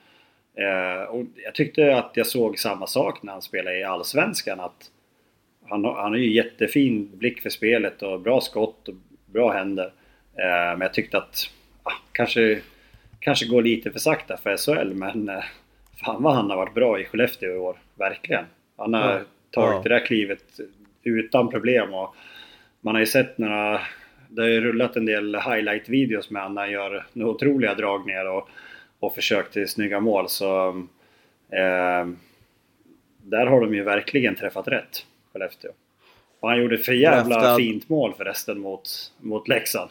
[0.58, 4.60] Eh, och jag tyckte att jag såg samma sak när han spelade i Allsvenskan.
[4.60, 4.91] Att
[5.74, 9.86] han, han har ju jättefin blick för spelet och bra skott och bra händer.
[10.36, 11.50] Eh, men jag tyckte att
[11.84, 12.62] ah, kanske,
[13.20, 15.44] kanske går lite för sakta för SHL men eh,
[16.06, 17.78] fan vad han har varit bra i Skellefteå i år.
[17.96, 18.46] Verkligen.
[18.78, 19.24] Han har mm.
[19.52, 19.82] tagit ja.
[19.84, 20.60] det där klivet
[21.04, 22.16] utan problem och
[22.82, 23.82] man har ju sett några
[24.30, 28.26] det har ju rullat en del highlight-videos med honom när han gör några otroliga dragningar
[28.26, 28.50] och,
[29.00, 30.68] och försök till snygga mål så
[31.50, 32.08] eh,
[33.24, 35.06] där har de ju verkligen träffat rätt.
[35.34, 35.72] Skellefteå.
[36.39, 37.56] Och han gjorde för jävla Draftad.
[37.56, 39.89] fint mål förresten mot, mot Leksand.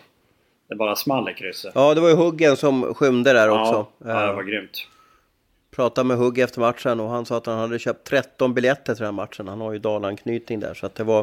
[0.69, 1.73] Det bara small i krysset.
[1.75, 3.87] Ja, det var ju Huggen som skymde där också.
[3.99, 4.87] Ja, det var grymt.
[5.71, 9.05] Pratade med Hugg efter matchen och han sa att han hade köpt 13 biljetter till
[9.05, 9.49] den här matchen.
[9.49, 11.23] Han har ju Dalanknytning där så att det var,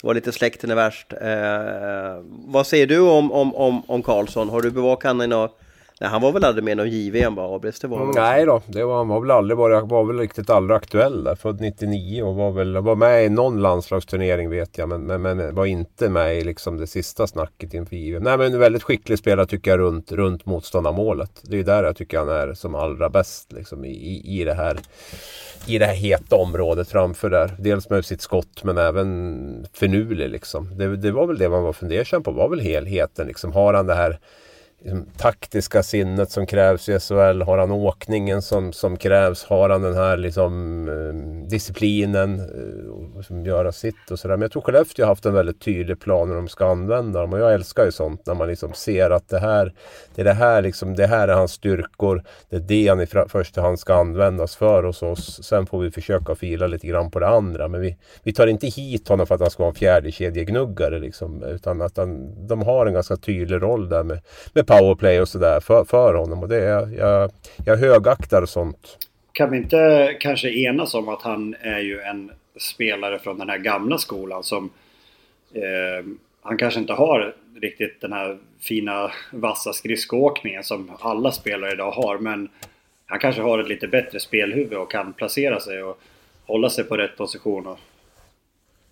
[0.00, 1.12] det var lite släkten är värst.
[1.12, 4.48] Eh, vad säger du om, om, om, om Karlsson?
[4.48, 5.61] Har du bevakat honom i något
[6.02, 7.56] Nej, han var väl aldrig med i någon JVM va?
[7.56, 10.18] Abris, det var mm, Nej då, det var, han var väl aldrig var, var väl
[10.18, 11.34] riktigt aldrig aktuell där.
[11.34, 14.88] Född 99 och var väl var med i någon landslagsturnering vet jag.
[14.88, 18.22] Men, men, men var inte med i liksom det sista snacket inför JVM.
[18.22, 21.42] Nej men en väldigt skicklig spelare tycker jag runt, runt motståndarmålet.
[21.42, 24.54] Det är ju där jag tycker han är som allra bäst liksom, i, i det
[24.54, 24.78] här
[25.66, 27.56] i det här heta området framför där.
[27.58, 30.78] Dels med sitt skott men även finurlig liksom.
[30.78, 33.52] Det, det var väl det man var fundersam på, var väl helheten liksom.
[33.52, 34.18] Har han det här
[34.84, 37.42] liksom, taktiska sinnet som krävs i SHL?
[37.42, 39.44] Har han åkningen som, som krävs?
[39.44, 44.36] Har han den här liksom, eh, disciplinen eh, som göra sitt och sådär.
[44.36, 47.32] Men jag tror Skellefteå har haft en väldigt tydlig plan hur de ska använda dem.
[47.32, 49.74] Och jag älskar ju sånt när man liksom ser att det här,
[50.14, 52.22] det, är det, här, liksom, det här är hans styrkor.
[52.50, 55.42] Det är det han i första hand ska användas för hos oss.
[55.42, 57.68] Sen får vi försöka fila lite grann på det andra.
[57.68, 60.98] Men vi, vi tar inte hit honom för att han ska vara en fjärdekedjegnuggare.
[60.98, 61.42] liksom.
[61.42, 64.20] Utan att han, de har en ganska tydlig roll där med,
[64.52, 66.42] med powerplay och sådär för, för honom.
[66.42, 67.30] Och det är, jag,
[67.66, 68.98] jag högaktar sånt.
[69.32, 73.58] Kan vi inte kanske enas om att han är ju en spelare från den här
[73.58, 74.70] gamla skolan som
[75.54, 76.06] eh,
[76.42, 82.18] han kanske inte har riktigt den här fina vassa skridskoåkningen som alla spelare idag har
[82.18, 82.48] men
[83.06, 85.98] han kanske har ett lite bättre spelhuvud och kan placera sig och
[86.46, 87.78] hålla sig på rätt position och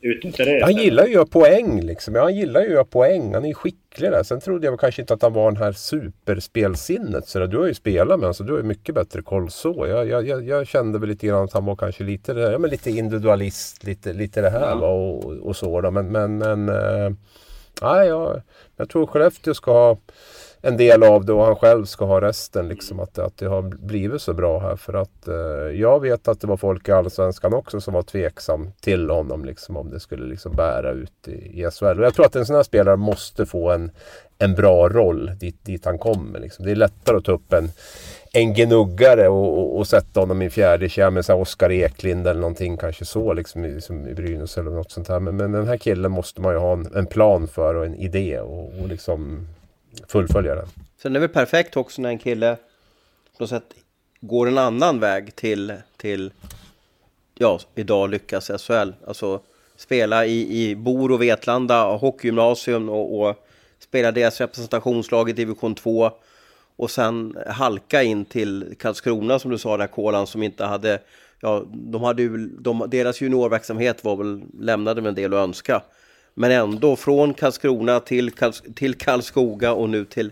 [0.00, 0.62] utnyttja det.
[0.62, 2.14] Han gillar ju att göra poäng liksom.
[2.14, 3.34] Han gillar ju att poäng.
[3.34, 4.22] Han är skicklig där.
[4.22, 7.28] Sen trodde jag kanske inte att han var den här superspelsinnet.
[7.28, 9.86] Så du har ju spelat med honom så du har ju mycket bättre koll så.
[9.88, 12.90] Jag, jag, jag, kände väl lite grann att han var kanske lite, ja, men lite
[12.90, 13.84] individualist.
[13.84, 14.86] Lite, lite det här ja.
[14.86, 15.90] och, och så då.
[15.90, 17.10] Men, men, men äh,
[17.82, 18.42] nej, jag,
[18.76, 19.96] jag tror Skellefteå ska ha
[20.62, 22.68] en del av det och han själv ska ha resten.
[22.68, 24.76] Liksom, att, att det har blivit så bra här.
[24.76, 28.72] För att eh, jag vet att det var folk i Allsvenskan också som var tveksam
[28.80, 29.44] till honom.
[29.44, 31.98] Liksom, om det skulle liksom bära ut i, i SHL.
[31.98, 33.90] Och jag tror att en sån här spelare måste få en,
[34.38, 36.40] en bra roll dit, dit han kommer.
[36.40, 36.64] Liksom.
[36.64, 37.70] Det är lättare att ta upp en,
[38.32, 42.76] en gnuggare och, och, och sätta honom i fjärde kedja med Oskar Eklind eller någonting
[42.76, 45.20] kanske så liksom i, som i Brynäs eller något sånt här.
[45.20, 47.94] Men, men den här killen måste man ju ha en, en plan för och en
[47.94, 49.46] idé och, och liksom
[50.08, 50.66] fullfölja den.
[51.02, 52.56] Sen är det väl perfekt också när en kille
[53.36, 53.74] på något sätt
[54.20, 56.32] går en annan väg till, till
[57.34, 58.92] ja, idag lyckas SHL.
[59.06, 59.40] Alltså
[59.76, 63.46] spela i, i Bor och Vetlanda hockeygymnasium och, och
[63.78, 66.10] spela deras representationslag i division 2
[66.76, 71.00] och sen halka in till Karlskrona som du sa där Kolan som inte hade
[71.40, 75.82] Ja, de hade ju, de, deras juniorverksamhet var väl, lämnade med en del att önska.
[76.34, 80.30] Men ändå från Karlskrona till, Karls till Karlskoga och nu till,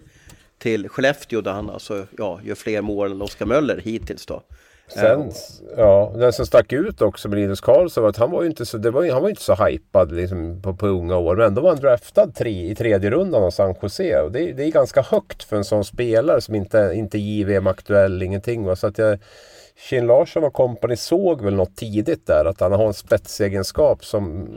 [0.59, 4.43] till Skellefteå där han alltså, ja, gör fler mål än Oskar Möller hittills då.
[4.89, 5.33] Sen,
[5.77, 8.67] ja, den som stack ut också med Linus Karlsson var att han var ju inte
[8.67, 11.37] så, det var, han var inte så hypad liksom på, på unga år.
[11.37, 14.21] Men ändå var han draftad tre, i tredje rundan av San Jose.
[14.21, 18.23] Och det, det är ganska högt för en sån spelare som inte, inte är JVM-aktuell,
[18.23, 18.65] ingenting.
[18.65, 18.77] Va?
[18.77, 19.19] Så att jag,
[19.81, 24.49] Kjell Larsson och kompani såg väl något tidigt där att han har en spetsegenskap som,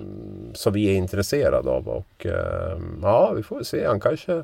[0.53, 1.87] som vi är intresserade av.
[1.87, 3.85] Och eh, ja, vi får väl se.
[3.85, 4.43] Han kanske,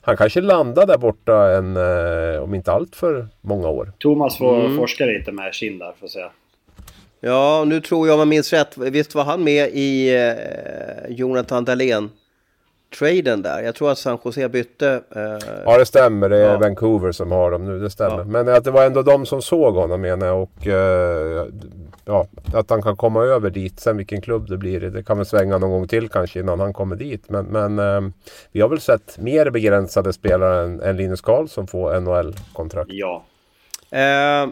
[0.00, 3.92] han kanske landar där borta en, eh, om inte allt för många år.
[3.98, 4.76] Thomas får mm.
[4.76, 6.24] forska lite med Kjell där, får se.
[7.20, 8.78] Ja, nu tror jag om jag minns rätt.
[8.78, 12.10] Visst var han med i eh, Jonathan Dahlén?
[12.98, 13.62] Traden där.
[13.62, 15.02] Jag tror att San Jose bytte.
[15.16, 15.48] Eh...
[15.64, 16.28] Ja det stämmer.
[16.28, 16.58] Det är ja.
[16.58, 17.78] Vancouver som har dem nu.
[17.78, 18.18] Det stämmer.
[18.18, 18.24] Ja.
[18.24, 20.42] Men att det var ändå de som såg honom menar jag.
[20.42, 21.46] Och eh,
[22.04, 23.80] ja, att han kan komma över dit.
[23.80, 24.80] Sen vilken klubb det blir.
[24.80, 27.30] Det kan väl svänga någon gång till kanske innan han kommer dit.
[27.30, 28.10] Men, men eh,
[28.52, 32.90] vi har väl sett mer begränsade spelare än, än Linus Karlsson få NHL-kontrakt.
[32.92, 33.24] Ja.
[33.90, 34.48] Eh,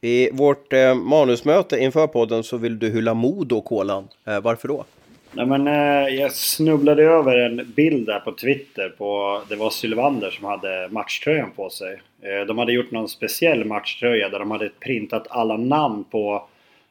[0.00, 4.08] I vårt eh, manusmöte inför podden så vill du hylla Modo, Kolan.
[4.26, 4.84] Eh, varför då?
[5.34, 9.40] Nej men eh, jag snubblade över en bild där på Twitter på...
[9.48, 12.00] Det var Sylvander som hade matchtröjan på sig.
[12.22, 16.48] Eh, de hade gjort någon speciell matchtröja där de hade printat alla namn på...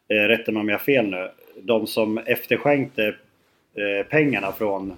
[0.08, 1.30] Eh, rätta mig om jag har fel nu.
[1.62, 3.16] De som efterskänkte
[3.76, 4.94] eh, pengarna från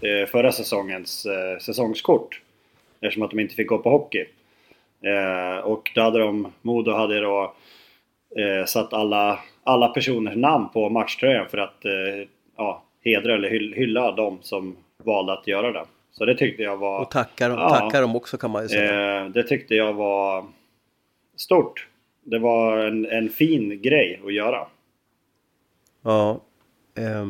[0.00, 2.40] eh, förra säsongens eh, säsongskort.
[3.00, 4.24] Eftersom att de inte fick gå på hockey.
[5.04, 6.52] Eh, och då hade de...
[6.62, 7.54] Modo hade då
[8.36, 12.28] eh, satt alla, alla personers namn på matchtröjan för att eh,
[12.60, 15.84] ja, hedra eller hylla de som valde att göra det.
[16.12, 17.00] Så det tyckte jag var...
[17.00, 19.20] Och tacka, ja, tacka dem också kan man ju säga.
[19.20, 20.44] Eh, det tyckte jag var
[21.36, 21.88] stort.
[22.24, 24.66] Det var en, en fin grej att göra.
[26.02, 26.40] Ja.
[26.98, 27.26] Eh,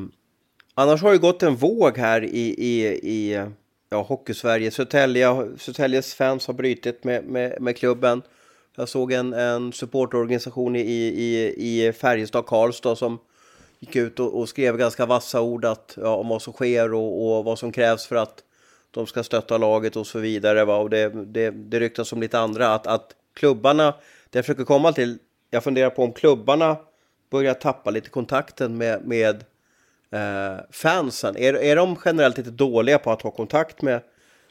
[0.75, 3.47] annars har det gått en våg här i, i, i
[3.91, 4.71] ja, Hockeysverige.
[4.71, 5.27] Södertälje,
[5.59, 8.23] Södertäljes fans har brutit med, med, med klubben.
[8.77, 13.19] Jag såg en, en supportorganisation i, i, i Färjestad, Karlstad som
[13.81, 17.39] gick ut och, och skrev ganska vassa ord att, ja, om vad som sker och,
[17.39, 18.45] och, vad som krävs för att
[18.91, 20.65] de ska stötta laget och så vidare.
[20.65, 20.77] Va?
[20.77, 23.95] Och det, det, det ryktas om lite andra, att, att klubbarna,
[24.31, 25.19] det jag försöker komma till,
[25.51, 26.77] jag funderar på om klubbarna
[27.31, 29.45] börjar tappa lite kontakten med, med
[30.11, 31.37] eh, fansen.
[31.37, 34.01] Är, är de generellt lite dåliga på att ha kontakt med,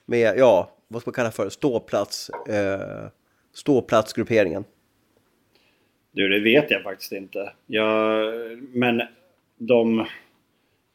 [0.06, 3.08] med ja, vad ska man kalla för, ståplats, eh,
[3.54, 4.64] ståplatsgrupperingen?
[6.12, 7.54] Du, det vet jag faktiskt inte.
[7.68, 8.34] Jag,
[8.74, 9.02] men
[9.60, 10.06] de,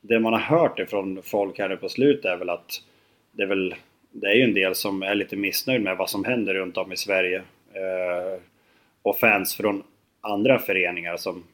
[0.00, 2.83] det man har hört ifrån folk här nu på slutet är väl att
[3.33, 3.74] det är väl
[4.16, 6.92] det är ju en del som är lite missnöjd med vad som händer runt om
[6.92, 7.42] i Sverige.
[7.72, 8.40] Eh,
[9.03, 9.83] och fans från
[10.20, 11.44] andra föreningar som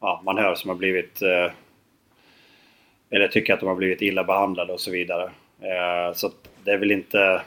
[0.00, 1.50] ja, man hör som har blivit eh,
[3.10, 5.30] eller tycker att de har blivit illa behandlade och så vidare.
[5.60, 6.30] Eh, så
[6.64, 7.42] det är väl inte...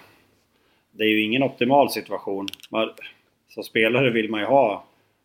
[0.92, 2.48] Det är ju ingen optimal situation.
[2.70, 2.90] Man,
[3.50, 4.84] som spelare vill man ju ha...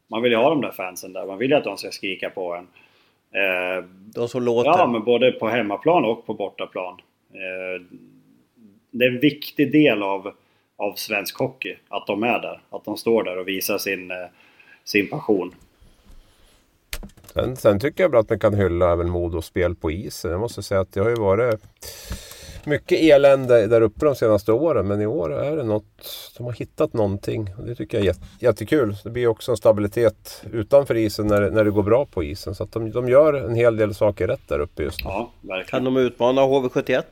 [0.09, 1.27] Man vill ju ha de där fansen där.
[1.27, 2.67] Man vill ju att de ska skrika på en.
[3.33, 4.71] Eh, de som låter?
[4.71, 7.01] Ja, men både på hemmaplan och på bortaplan.
[7.31, 7.83] Eh,
[8.90, 10.33] det är en viktig del av,
[10.77, 12.61] av svensk hockey, att de är där.
[12.71, 14.16] Att de står där och visar sin, eh,
[14.85, 15.55] sin passion.
[17.33, 20.31] Sen, sen tycker jag att man kan hylla även Modos spel på isen.
[20.31, 21.61] Jag måste säga att det har ju varit
[22.66, 24.87] mycket elände där uppe de senaste åren.
[24.87, 27.55] Men i år är det något, de har hittat någonting.
[27.66, 28.96] Det tycker jag är jättekul.
[29.05, 32.55] Det blir också en stabilitet utanför isen när, när det går bra på isen.
[32.55, 35.11] Så att de, de gör en hel del saker rätt där uppe just nu.
[35.11, 35.33] Ja.
[35.66, 37.03] Kan de utmana HV71?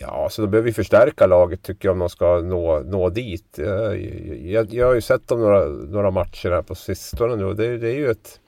[0.00, 3.58] Ja, så då behöver vi förstärka laget tycker jag om de ska nå, nå dit.
[3.58, 4.00] Jag,
[4.42, 7.78] jag, jag har ju sett dem några, några matcher här på sistone nu och det,
[7.78, 8.40] det är ju ett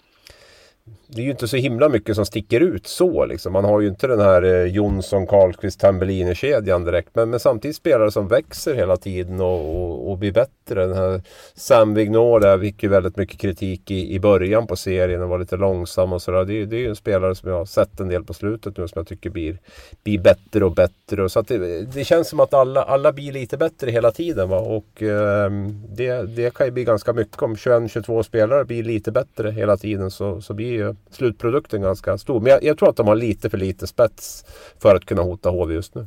[1.12, 3.52] det är ju inte så himla mycket som sticker ut så liksom.
[3.52, 7.08] Man har ju inte den här eh, Jonsson, Karlqvist, Tambellini-kedjan direkt.
[7.12, 10.86] Men, men samtidigt spelare som växer hela tiden och, och, och blir bättre.
[10.86, 11.22] Den här
[11.54, 15.38] Sam Vignor där fick ju väldigt mycket kritik i, i början på serien och var
[15.38, 16.44] lite långsam och sådär.
[16.44, 18.88] Det, det är ju en spelare som jag har sett en del på slutet nu
[18.88, 19.58] som jag tycker blir,
[20.04, 21.22] blir bättre och bättre.
[21.22, 24.48] Och så att det, det känns som att alla, alla blir lite bättre hela tiden.
[24.48, 24.58] Va?
[24.58, 25.50] Och eh,
[25.88, 27.42] det, det kan ju bli ganska mycket.
[27.42, 32.40] Om 21-22 spelare blir lite bättre hela tiden så, så blir ju slutprodukten ganska stor.
[32.40, 34.44] Men jag, jag, tror att de har lite för lite spets
[34.78, 36.00] för att kunna hota HV just nu.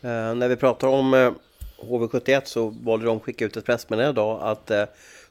[0.00, 1.30] Eh, när vi pratar om eh,
[1.82, 4.84] HV71 så valde de att skicka ut ett pressmeddelande idag att eh,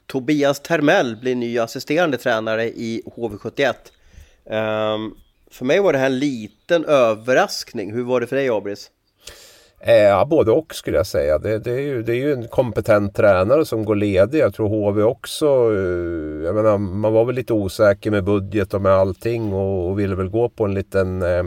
[0.06, 3.74] Tobias Termell blir ny assisterande tränare i HV71.
[4.50, 5.14] Ehm,
[5.50, 7.92] för mig var det här en liten överraskning.
[7.92, 8.90] Hur var det för dig Abris?
[9.80, 11.38] Eh, ja, både och skulle jag säga.
[11.38, 14.38] Det, det, är ju, det är ju en kompetent tränare som går ledig.
[14.38, 15.46] Jag tror HV också.
[15.46, 19.98] Eh, jag menar, man var väl lite osäker med budget och med allting och, och
[19.98, 21.44] ville väl gå på en liten eh,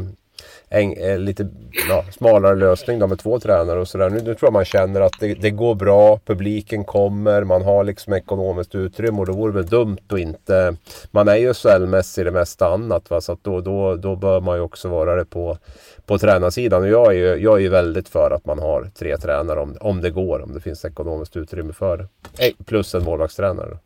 [0.71, 1.47] en, en, lite
[1.89, 4.09] ja, smalare lösning då med två tränare och sådär.
[4.09, 7.83] Nu, nu, tror jag man känner att det, det, går bra, publiken kommer, man har
[7.83, 10.75] liksom ekonomiskt utrymme och då vore det väl dumt att inte...
[11.11, 13.21] Man är ju SHL-mässig i det mesta annat va?
[13.21, 15.57] så att då, då, då bör man ju också vara det på
[16.05, 16.81] på tränarsidan.
[16.81, 19.77] Och jag är ju, jag är ju väldigt för att man har tre tränare om,
[19.81, 22.47] om det går, om det finns ekonomiskt utrymme för det.
[22.47, 23.77] Eh, plus en målvaktstränare.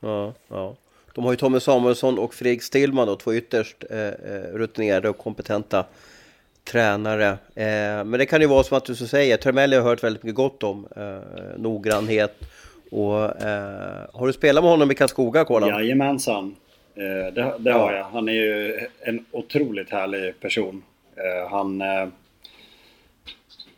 [0.00, 0.74] Ja, ja.
[1.14, 4.12] De har ju Tommy Samuelsson och Fredrik Stillman då, två ytterst eh, eh,
[4.52, 5.84] rutinerade och kompetenta
[6.70, 7.28] tränare.
[7.54, 10.22] Eh, men det kan ju vara som att du så säger, Termelli har hört väldigt
[10.22, 10.88] mycket gott om.
[10.96, 12.34] Eh, noggrannhet
[12.90, 13.42] och...
[13.42, 15.68] Eh, har du spelat med honom i Karlskoga, Kolan?
[15.68, 16.56] Jajamensan.
[16.94, 18.04] Eh, det, det har jag.
[18.04, 20.82] Han är ju en otroligt härlig person.
[21.16, 21.80] Eh, han...
[21.80, 22.08] Eh,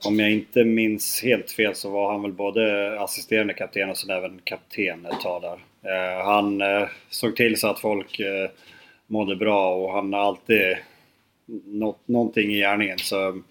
[0.06, 4.10] om jag inte minns helt fel så var han väl både assisterande kapten och sen
[4.10, 5.58] även kapten ett tag där.
[5.90, 6.62] Eh, han
[7.10, 8.20] såg till så att folk
[9.06, 10.76] mådde bra och han har alltid
[11.64, 12.98] något, någonting i gärningen.
[12.98, 13.42] Så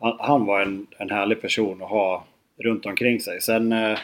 [0.00, 2.24] han, han var en, en härlig person att ha
[2.58, 3.40] runt omkring sig.
[3.40, 3.98] Sen eh,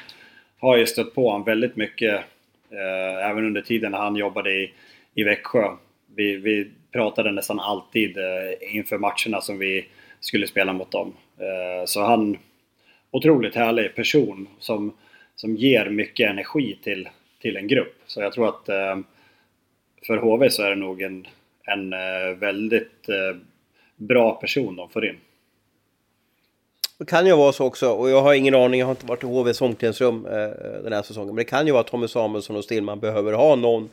[0.59, 2.15] har jag stött på honom väldigt mycket
[2.71, 4.73] eh, även under tiden när han jobbade i,
[5.15, 5.77] i Växjö.
[6.15, 9.87] Vi, vi pratade nästan alltid eh, inför matcherna som vi
[10.21, 11.13] skulle spela mot dem.
[11.39, 12.39] Eh, så han,
[13.11, 14.93] otroligt härlig person som,
[15.37, 17.09] som ger mycket energi till,
[17.41, 17.95] till en grupp.
[18.07, 18.99] Så jag tror att eh,
[20.07, 21.27] för HV så är det nog en,
[21.73, 21.91] en
[22.39, 23.07] väldigt
[23.97, 25.17] bra person de får in.
[26.99, 29.25] Det kan ju vara så också, och jag har ingen aning, jag har inte varit
[29.25, 30.23] i HVs omklädningsrum
[30.83, 33.57] den här säsongen, men det kan ju vara att Tommy Samuelsson och Stillman behöver ha
[33.57, 33.89] någon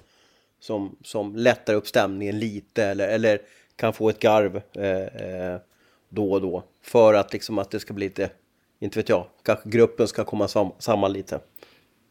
[0.59, 3.39] som, som lättar upp stämningen lite eller, eller
[3.75, 5.59] kan få ett garv eh, eh,
[6.09, 6.63] då och då.
[6.81, 8.29] För att liksom att det ska bli lite,
[8.79, 11.39] inte vet jag, kanske gruppen ska komma sam samman lite.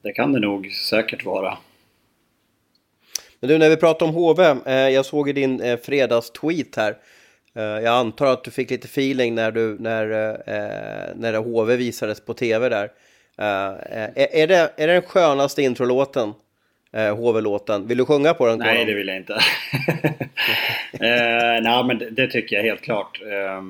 [0.03, 1.59] Det kan det nog säkert vara.
[3.45, 6.97] Men du, när vi pratar om HV, eh, jag såg i din eh, fredagstweet här.
[7.55, 12.21] Eh, jag antar att du fick lite feeling när, du, när, eh, när HV visades
[12.21, 12.91] på tv där.
[13.37, 16.33] Är, det, är det den skönaste introlåten
[16.93, 17.87] eh, HV-låten.
[17.87, 18.59] Vill du sjunga på den?
[18.59, 19.33] Nej, det vill jag inte.
[20.93, 23.23] eh, nej, men det, det, tycker jag helt klart.
[23.23, 23.63] Eh,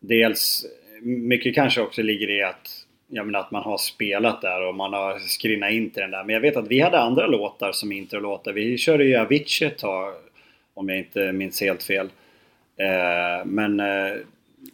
[0.00, 0.66] dels,
[1.02, 4.92] mycket kanske också ligger i att jag menar att man har spelat där och man
[4.92, 6.24] har skrinat in till den där.
[6.24, 8.52] Men jag vet att vi hade andra låtar som introlåtar.
[8.52, 10.14] Vi körde ju Avicii ett tag,
[10.74, 12.08] om jag inte minns helt fel.
[12.76, 13.80] Eh, men...
[13.80, 14.12] Eh,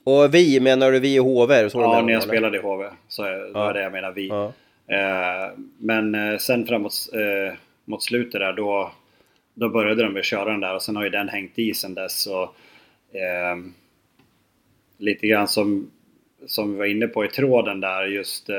[0.05, 1.71] och vi, menar du vi i HV?
[1.71, 2.85] Så ja, när jag spelade i HV.
[3.09, 3.49] Så ja.
[3.53, 4.29] var det jag menar vi.
[4.29, 4.53] Ja.
[4.91, 7.55] Eh, men eh, sen framåt eh,
[7.85, 8.93] mot slutet där då,
[9.55, 11.95] då började de väl köra den där och sen har ju den hängt i sen
[11.95, 12.27] dess.
[12.27, 12.57] Och,
[14.99, 15.91] lite grann som,
[16.47, 18.57] som vi var inne på i tråden där just eh,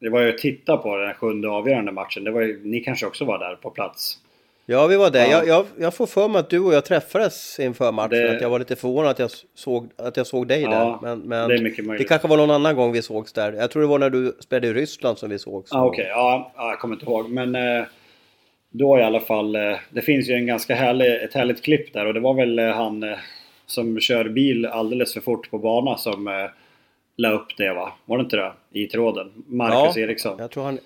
[0.00, 2.24] det var ju att titta på den sjunde avgörande matchen.
[2.24, 4.18] Det var ju, ni kanske också var där på plats?
[4.66, 5.20] Ja, vi var där.
[5.20, 5.30] Ja.
[5.30, 8.10] Jag, jag, jag, får för mig att du och jag träffades inför matchen.
[8.10, 8.36] Det...
[8.36, 10.98] Att jag var lite förvånad att jag såg, att jag såg dig ja, där.
[11.02, 12.04] Men, men det, är mycket möjligt.
[12.06, 13.52] det kanske var någon annan gång vi sågs där.
[13.52, 15.72] Jag tror det var när du spelade i Ryssland som vi sågs.
[15.72, 16.12] Ah, Okej, okay.
[16.12, 17.30] ja, jag kommer inte ihåg.
[17.30, 17.84] Men eh,
[18.70, 19.56] då i alla fall.
[19.56, 22.58] Eh, det finns ju en ganska härlig, ett härligt klipp där och det var väl
[22.58, 23.14] han
[23.66, 26.48] som kör bil alldeles för fort på bana som
[27.20, 27.92] la upp det va?
[28.04, 28.52] Var det inte det?
[28.70, 29.32] I tråden?
[29.46, 30.36] Marcus ja, Eriksson.
[30.38, 30.78] Jag tror han,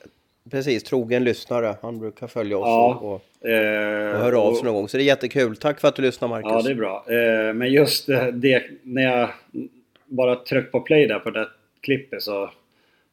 [0.50, 1.74] precis, trogen lyssnare.
[1.82, 4.88] Han brukar följa oss ja, och, och, eh, och höra av sig någon gång.
[4.88, 5.56] Så det är jättekul.
[5.56, 6.50] Tack för att du lyssnar Marcus.
[6.52, 7.04] Ja, det är bra.
[7.08, 9.28] Eh, men just det, när jag
[10.06, 11.48] bara tryckte på play där på det
[11.80, 12.50] klippet så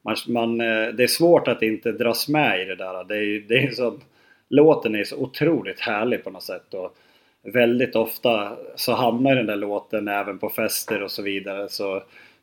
[0.02, 3.04] man, man, eh, det är svårt att inte dras med i det där.
[3.04, 3.98] Det är, det är så,
[4.48, 6.74] låten är så otroligt härlig på något sätt.
[6.74, 6.96] Och
[7.42, 11.68] väldigt ofta så hamnar den där låten även på fester och så vidare.
[11.68, 12.02] Så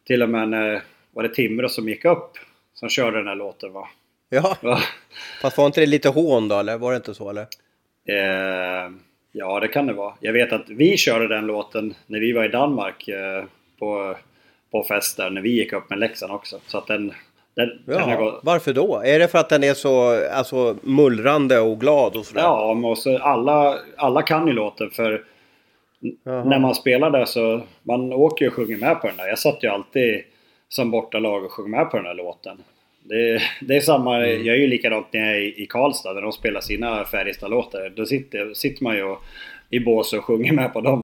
[0.09, 0.81] till och med när
[1.11, 2.31] var det Timrå som gick upp
[2.73, 3.87] som körde den här låten va?
[4.29, 4.79] Ja, va?
[5.41, 6.77] fast var inte det lite hån då eller?
[6.77, 7.41] Var det inte så eller?
[8.09, 8.91] Eh,
[9.31, 10.13] ja, det kan det vara.
[10.19, 13.43] Jag vet att vi körde den låten när vi var i Danmark eh,
[13.79, 14.15] på,
[14.71, 16.59] på fester när vi gick upp med Leksand också.
[16.67, 17.13] Så att den,
[17.55, 18.39] den, ja, den gått...
[18.43, 19.01] Varför då?
[19.05, 22.41] Är det för att den är så alltså, mullrande och glad och sådär?
[22.41, 25.23] Ja, men också alla, alla kan ju låten för
[25.99, 26.43] Jaha.
[26.43, 29.27] När man spelar där så man åker ju och sjunger med på den där.
[29.27, 30.23] Jag satt ju alltid
[30.69, 32.57] som bortalag och sjöng med på den där låten.
[33.03, 34.45] Det, det är samma, mm.
[34.45, 37.93] jag är ju likadant när jag är i, Karlstad när de spelar sina Färjestad-låtar.
[37.95, 39.15] Då sitter, sitter man ju
[39.69, 41.01] i bås och sjunger med på dem.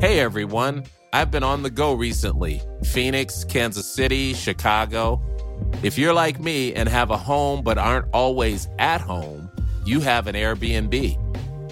[0.00, 0.82] Hey everyone!
[1.12, 2.60] I've been on the go recently.
[2.94, 5.20] Phoenix, Kansas City, Chicago.
[5.84, 9.41] If you're like me and have a home but aren't always at home
[9.84, 11.18] you have an Airbnb.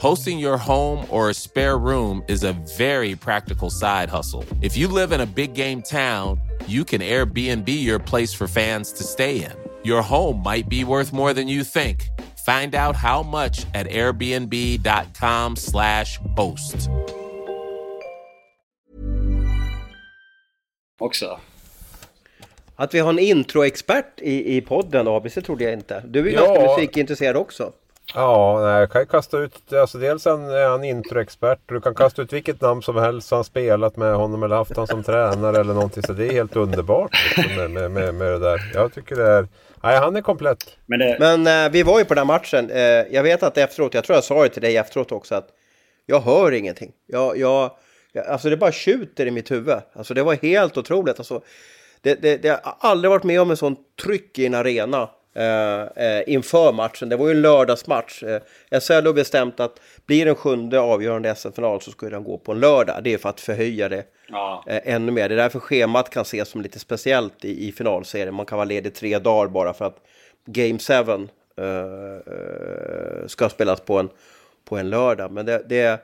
[0.00, 4.44] Hosting your home or a spare room is a very practical side hustle.
[4.62, 8.92] If you live in a big game town, you can Airbnb your place for fans
[8.92, 9.52] to stay in.
[9.84, 12.08] Your home might be worth more than you think.
[12.46, 16.76] Find out how much at airbnb.com/slash host.
[20.98, 21.38] Också.
[22.76, 26.02] Att vi har en introexpert i, i podden, ABC, trodde jag inte.
[26.06, 26.40] Du är ja.
[26.40, 27.72] ganska musikintresserad också.
[28.14, 32.32] Ja, nej, jag kan kasta ut, alltså dels är han introexpert du kan kasta ut
[32.32, 36.02] vilket namn som helst som spelat med honom eller haft honom som tränare eller någonting.
[36.02, 38.70] Så det är helt underbart liksom, med, med, med, med, det där.
[38.74, 39.48] Jag tycker det är,
[39.82, 40.76] nej han är komplett.
[40.86, 41.16] Men, det...
[41.20, 42.70] Men eh, vi var ju på den matchen.
[42.70, 42.80] Eh,
[43.10, 45.48] jag vet att efteråt, jag tror jag sa det till dig efteråt också att
[46.06, 46.92] jag hör ingenting.
[47.06, 47.70] Jag, jag,
[48.28, 49.78] alltså det bara tjuter i mitt huvud.
[49.92, 51.18] Alltså det var helt otroligt.
[51.18, 51.40] Alltså,
[52.00, 55.08] det, det, det har aldrig varit med om en sån tryck i en arena
[56.26, 57.08] inför matchen.
[57.08, 58.22] Det var ju en lördagsmatch.
[58.22, 58.40] Eh,
[58.80, 62.60] SHL har bestämt att blir den sjunde avgörande SM-final så ska den gå på en
[62.60, 63.04] lördag.
[63.04, 64.64] Det är för att förhöja det ja.
[64.66, 65.28] eh, ännu mer.
[65.28, 68.34] Det är därför schemat kan ses som lite speciellt i, i finalserien.
[68.34, 69.96] Man kan vara ledig tre dagar bara för att
[70.46, 71.04] Game 7 eh,
[71.64, 74.08] eh, ska spelas på en,
[74.64, 75.32] på en lördag.
[75.32, 76.00] Men det, det,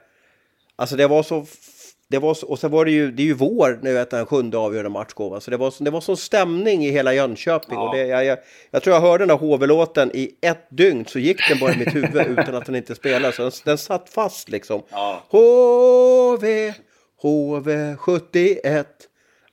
[0.76, 1.46] alltså det var så
[2.08, 4.90] det var, och sen var det ju, det är ju vår nu den sjunde avgörande
[4.90, 5.40] match går.
[5.40, 7.74] Så det var, det var sån stämning i hela Jönköping.
[7.74, 7.88] Ja.
[7.88, 8.38] Och det, jag, jag,
[8.70, 11.76] jag, tror jag hörde den där HV-låten i ett dygn så gick den bara i
[11.76, 13.32] mitt huvud utan att den inte spelade.
[13.32, 14.82] Så den, den satt fast liksom.
[14.90, 15.22] Ja.
[15.28, 16.72] HV,
[17.22, 18.86] HV 71.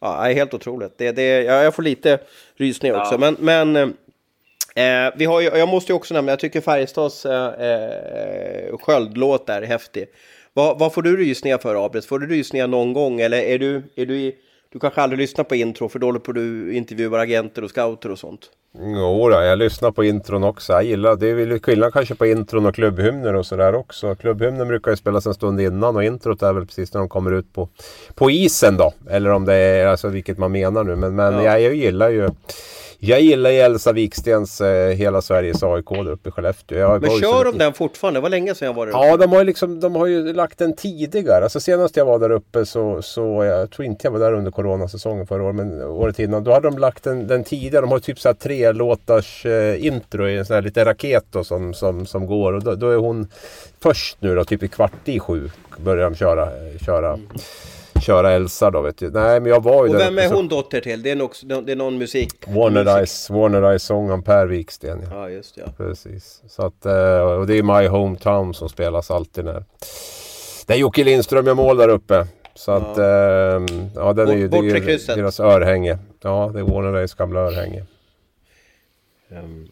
[0.01, 0.97] Ja, det är helt otroligt.
[0.97, 2.19] Det, det, ja, jag får lite
[2.55, 3.17] rysningar också.
[3.17, 3.75] Men, men
[4.75, 9.49] eh, vi har ju, jag måste ju också nämna, jag tycker Färjestads eh, eh, sköldlåt
[9.49, 10.07] är häftig.
[10.55, 12.05] Vad, vad får du rysningar för Abris?
[12.05, 14.35] Får du rysningar någon gång eller är du, är du i,
[14.69, 18.11] du kanske aldrig lyssnar på intro för då håller på du intervjuar agenter och scouter
[18.11, 18.49] och sånt?
[18.79, 20.73] Jo då, jag lyssnar på intron också.
[20.73, 24.15] Jag gillar, det är väl skillnad kanske på intron och klubbhymner och sådär också.
[24.15, 27.31] Klubbhymnen brukar ju spelas en stund innan och introt är väl precis när de kommer
[27.31, 27.69] ut på,
[28.15, 28.93] på isen då.
[29.09, 30.95] Eller om det är, alltså vilket man menar nu.
[30.95, 31.43] Men, men ja.
[31.43, 32.29] jag, jag gillar ju
[33.05, 36.77] jag gillar ju Elsa Wikstens eh, Hela Sveriges AIK där uppe i Skellefteå.
[36.79, 38.17] Jag Men kör de den fortfarande?
[38.19, 39.07] Det var länge sedan jag var där uppe.
[39.07, 41.43] Ja, de har, liksom, de har ju lagt den tidigare.
[41.43, 44.51] Alltså senast jag var där uppe så, så jag tror inte jag var där under
[44.51, 46.43] coronasäsongen förra året, men året innan.
[46.43, 47.81] Då hade de lagt den, den tidigare.
[47.81, 51.25] De har typ så här tre låtars eh, intro i en sån här lite raket
[51.31, 52.53] då, som, som, som går.
[52.53, 53.27] Och då, då, är hon
[53.79, 56.49] först nu då, typ i kvart i sju börjar de köra.
[56.85, 57.13] köra.
[57.13, 57.27] Mm
[58.03, 59.11] köra Elsa då vet du.
[59.11, 61.01] Nej men jag var ju Och vem är hon dotter till?
[61.01, 62.47] Det är, nog, det är någon musik?
[62.47, 65.01] Warner Ice, Warner Ice sångaren Per Wiksten.
[65.09, 65.15] Ja.
[65.15, 65.63] ja just ja.
[65.77, 66.41] Precis.
[66.47, 69.63] Så att, eh, och det är My Hometown som spelas alltid när...
[70.67, 72.27] Det är Jocke Lindström gör mål där uppe.
[72.55, 72.77] Så ja.
[72.77, 75.97] att, eh, ja den är ju, det är ju deras örhänge.
[76.21, 77.83] Ja, det är Warner Ice gamla örhänge.
[79.29, 79.67] Um.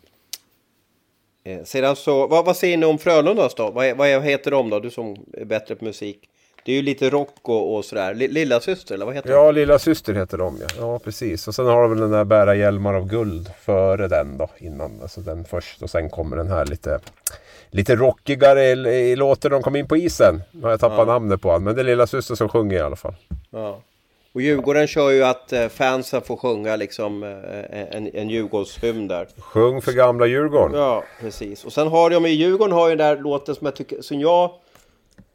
[1.64, 3.72] Sedan så, vad, vad säger ni om Frölundas då?
[3.72, 4.80] Vad, vad heter de då?
[4.80, 6.30] Du som är bättre på musik.
[6.66, 8.14] Det är ju lite rock och, och sådär.
[8.14, 10.68] Lilla syster eller vad heter Ja, Lilla Syster heter de ja.
[10.80, 11.48] Ja, precis.
[11.48, 14.50] Och sen har de väl den där Bära hjälmar av guld före den då.
[14.58, 15.00] Innan.
[15.02, 17.00] Alltså den först och sen kommer den här lite
[17.70, 18.72] lite rockigare i,
[19.12, 20.42] i låten de kom in på isen.
[20.52, 21.06] Nu har jag tappat ja.
[21.06, 21.64] namnet på honom.
[21.64, 23.16] Men det är Lilla Syster som sjunger i alla fall.
[23.50, 23.82] Ja.
[24.34, 29.28] Och Djurgården kör ju att eh, fansen får sjunga liksom eh, en, en Djurgårdshymn där.
[29.40, 30.80] Sjung för gamla Djurgården.
[30.80, 31.66] Ja, precis.
[31.66, 34.20] Och sen har de i Djurgården har ju den där låten som jag tycker, som
[34.20, 34.52] jag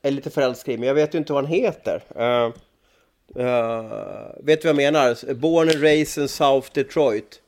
[0.07, 2.02] är lite förälskad i, men jag vet ju inte vad den heter.
[2.16, 3.82] Uh, uh,
[4.40, 5.34] vet du vad jag menar?
[5.34, 7.40] Born and raised in South Detroit.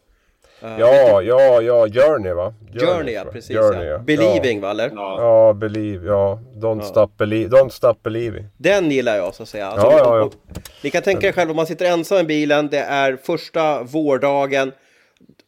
[0.63, 2.55] Uh, ja, ja, ja, Journey va?
[2.73, 3.99] Journey, Journey ja, precis Journey, ja.
[3.99, 4.63] Believing ja.
[4.63, 4.91] va, eller?
[4.95, 6.39] Ja, ja Believe, ja.
[6.55, 6.85] Don't, ja.
[6.85, 8.45] Stop believe, don't stop believing.
[8.57, 9.67] Den gillar jag så att säga.
[9.67, 10.61] Alltså, ja, ja, ja.
[10.83, 14.73] Ni kan tänka er själv om man sitter ensam i bilen, det är första vårdagen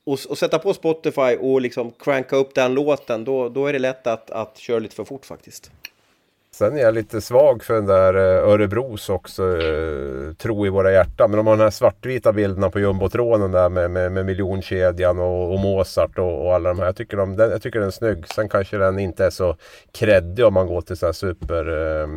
[0.05, 3.79] och, och sätta på Spotify och liksom cranka upp den låten, då, då är det
[3.79, 5.71] lätt att, att köra lite för fort faktiskt.
[6.61, 10.93] Sen är jag lite svag för den där eh, Örebros också, eh, tro i våra
[10.93, 11.31] hjärtan.
[11.31, 15.53] Men de har de här svartvita bilderna på jumbotronen där med, med, med miljonkedjan och,
[15.53, 16.87] och Mozart och, och, alla de här.
[16.87, 18.29] Jag tycker, de, den, jag tycker den är snygg.
[18.35, 19.57] Sen kanske den inte är så
[19.99, 21.69] kreddig om man går till så här super...
[22.01, 22.09] Eh,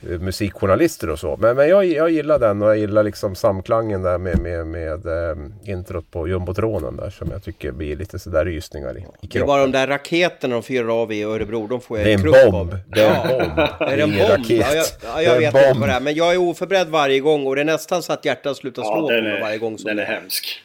[0.00, 1.36] musikjournalister och så.
[1.36, 5.06] Men, men jag, jag gillar den och jag gillar liksom samklangen där med, med, med
[5.06, 5.36] äh,
[5.72, 9.28] introt på jumbotronen där som jag tycker blir lite sådär rysningar i, i kroppen.
[9.28, 12.12] Det är bara de där raketerna de fyrar av i Örebro, de får jag Det
[12.12, 12.76] är en bomb!
[12.86, 13.58] Det är en bomb!
[13.80, 14.30] är det en bomb?
[14.30, 14.60] Raket.
[14.60, 15.66] Ja, jag, ja, jag vet bomb.
[15.66, 18.12] inte vad det är, men jag är oförberedd varje gång och det är nästan så
[18.12, 19.78] att hjärtat slutar slå ja, på mig varje gång.
[19.78, 20.62] Som den är hemsk.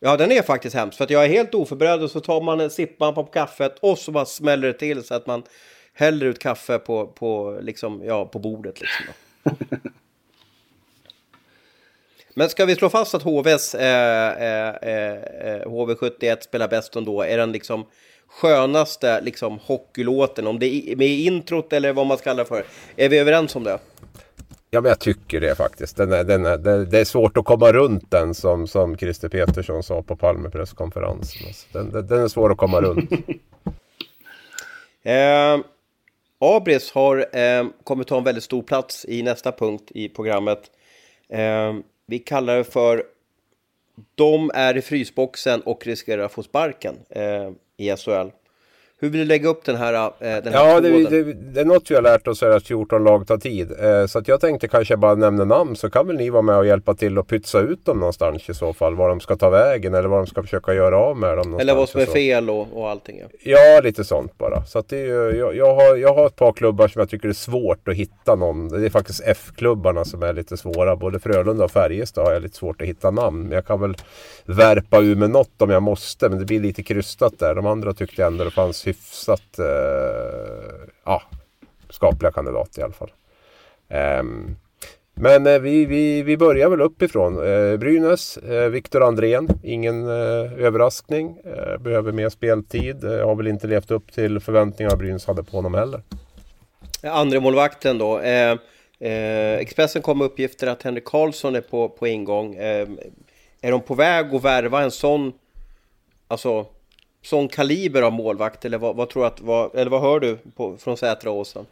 [0.00, 0.96] Ja, den är faktiskt hemsk.
[0.96, 3.98] För att jag är helt oförberedd och så tar man en sippman på kaffet och
[3.98, 5.42] så bara smäller det till så att man
[5.96, 8.80] häller ut kaffe på, på, liksom, ja, på bordet.
[8.80, 9.04] Liksom,
[12.34, 17.22] Men ska vi slå fast att HVs eh, eh, eh, HV71 spelar bäst ändå?
[17.22, 17.86] Är den liksom
[18.28, 20.46] skönaste liksom, hockeylåten?
[20.46, 22.64] Om det är med introt eller vad man ska kalla det för.
[22.96, 23.78] Är vi överens om det?
[24.70, 25.96] Ja, men jag tycker det faktiskt.
[25.96, 29.82] Den är, den är, det, är svårt att komma runt den som, som Christer Petersson
[29.82, 31.46] sa på Palme presskonferensen.
[31.46, 33.12] Alltså, den, den, den, är svår att komma runt.
[35.02, 35.58] eh,
[36.38, 40.70] Abris har eh, kommit ta en väldigt stor plats i nästa punkt i programmet.
[41.28, 41.74] Eh,
[42.06, 43.04] vi kallar det för
[44.14, 48.28] De är i frysboxen och riskerar att få sparken eh, i SHL.
[48.98, 51.64] Hur vill du lägga upp den här, äh, den här Ja, det, det, det, är
[51.64, 53.72] något vi har lärt oss är att 14 lag tar tid.
[53.80, 56.56] Eh, så att jag tänkte kanske bara nämna namn så kan väl ni vara med
[56.56, 58.96] och hjälpa till och pytsa ut dem någonstans i så fall.
[58.96, 61.60] Var de ska ta vägen eller vad de ska försöka göra av med dem.
[61.60, 63.18] Eller vad som är fel och, och allting.
[63.20, 63.28] Ja.
[63.42, 64.64] ja, lite sånt bara.
[64.64, 67.28] Så att det är, jag, jag, har, jag har ett par klubbar som jag tycker
[67.28, 68.68] är svårt att hitta någon.
[68.68, 70.96] Det är faktiskt F-klubbarna som är lite svåra.
[70.96, 73.42] Både Frölunda och Färjestad har jag lite svårt att hitta namn.
[73.42, 73.96] Men jag kan väl
[74.46, 76.28] värpa ur med något om jag måste.
[76.28, 77.54] Men det blir lite krystat där.
[77.54, 79.66] De andra tyckte jag ändå det fanns hyfsat eh,
[81.04, 81.22] ja,
[81.90, 83.12] skapliga kandidater i alla fall.
[84.20, 84.56] Um,
[85.14, 87.36] men eh, vi, vi, vi börjar väl uppifrån.
[87.36, 91.38] Eh, Brynäs, eh, Viktor Andrén, ingen eh, överraskning.
[91.44, 93.04] Eh, behöver mer speltid.
[93.04, 96.02] Eh, har väl inte levt upp till förväntningarna Brynäs hade på honom heller.
[97.02, 98.18] Eh, andra målvakten då.
[98.18, 98.58] Eh,
[99.00, 102.54] eh, Expressen kom med uppgifter att Henrik Karlsson är på, på ingång.
[102.54, 102.88] Eh,
[103.66, 105.32] är de på väg att värva en sån,
[106.28, 106.66] alltså
[107.22, 108.64] sån kaliber av målvakt?
[108.64, 111.66] Eller vad, vad tror att, vad, eller vad hör du på, från Sätra och Åsen?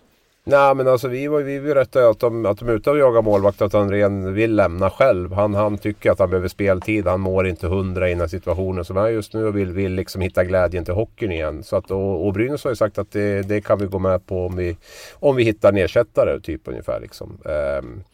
[0.44, 3.62] Nej men alltså vi, vi berättade att de, att de är ute och jagar målvakt
[3.62, 5.32] att Andrén vill lämna själv.
[5.32, 7.06] Han, han tycker att han behöver speltid.
[7.06, 9.92] Han mår inte hundra i den här situationen som är just nu och vill, vill
[9.92, 11.62] liksom hitta glädjen till hockeyn igen.
[11.62, 14.26] Så att, och, och Brynäs har ju sagt att det, det kan vi gå med
[14.26, 14.76] på om vi,
[15.12, 17.38] om vi hittar en ersättare typ ungefär liksom.
[17.44, 18.04] Um,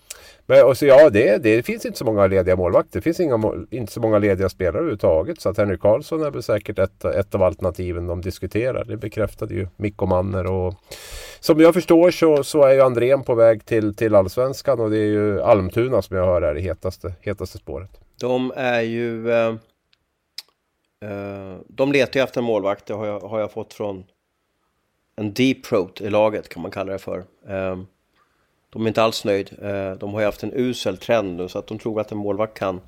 [0.50, 2.98] men och så, ja, det, det finns inte så många lediga målvakter.
[2.98, 5.40] Det finns inga, inte så många lediga spelare överhuvudtaget.
[5.40, 8.84] Så att Henrik Karlsson är väl säkert ett, ett av alternativen de diskuterar.
[8.84, 10.46] Det bekräftade ju Mikko Manner.
[10.46, 10.74] Och,
[11.40, 14.98] som jag förstår så, så är ju Andrén på väg till, till Allsvenskan och det
[14.98, 17.90] är ju Almtuna som jag hör är det hetaste, hetaste spåret.
[18.20, 19.30] De är ju...
[19.30, 19.54] Eh,
[21.04, 24.04] eh, de letar ju efter en målvakt, det har jag, har jag fått från
[25.16, 27.18] en deep throat i laget kan man kalla det för.
[27.48, 27.76] Eh,
[28.70, 29.50] de är inte alls nöjd.
[29.62, 32.18] Eh, de har ju haft en usel trend nu så att de tror att en
[32.18, 32.80] målvakt kan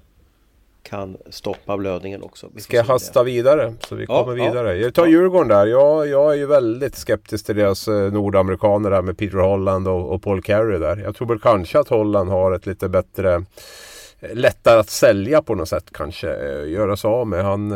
[0.83, 2.49] kan stoppa blödningen också.
[2.55, 3.31] Vi Ska jag hasta det.
[3.31, 3.75] vidare?
[3.81, 4.77] Så vi ja, kommer vidare.
[4.77, 4.83] Ja.
[4.83, 5.67] Jag tar Djurgården där.
[5.67, 10.15] Jag, jag är ju väldigt skeptisk till deras eh, nordamerikaner där med Peter Holland och,
[10.15, 10.97] och Paul Carey där.
[10.97, 13.35] Jag tror väl kanske att Holland har ett lite bättre
[14.21, 16.27] eh, lättare att sälja på något sätt kanske.
[16.65, 17.45] Göra sig av med.
[17.45, 17.73] Han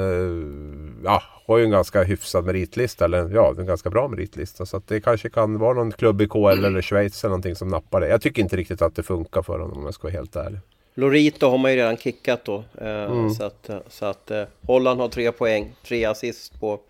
[1.07, 3.05] ja, har ju en ganska hyfsad meritlista.
[3.05, 4.67] Eller ja, en ganska bra meritlista.
[4.67, 7.69] Så att det kanske kan vara någon klubb i KL eller Schweiz eller någonting som
[7.69, 8.09] nappar det.
[8.09, 10.59] Jag tycker inte riktigt att det funkar för honom om jag ska vara helt ärlig.
[10.95, 12.65] Lorito har man ju redan kickat då.
[12.81, 13.31] Eh, mm.
[13.31, 16.81] Så att, så att eh, Holland har tre poäng, tre assist på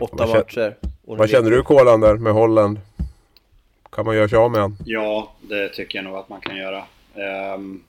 [0.00, 0.76] åtta vad matcher.
[1.02, 2.80] Vad känner du Kolan där med Holland?
[3.90, 4.78] Kan man göra sig av med honom?
[4.84, 6.84] Ja, det tycker jag nog att man kan göra.
[7.54, 7.84] Um,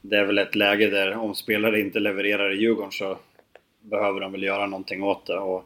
[0.00, 3.18] det är väl ett läge där om spelare inte levererar i Djurgården så
[3.90, 5.38] behöver de väl göra någonting åt det.
[5.38, 5.64] Och,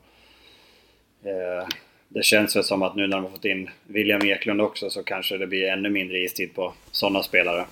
[1.25, 1.67] eh,
[2.09, 5.03] det känns väl som att nu när de har fått in William Eklund också så
[5.03, 7.65] kanske det blir ännu mindre istid på sådana spelare.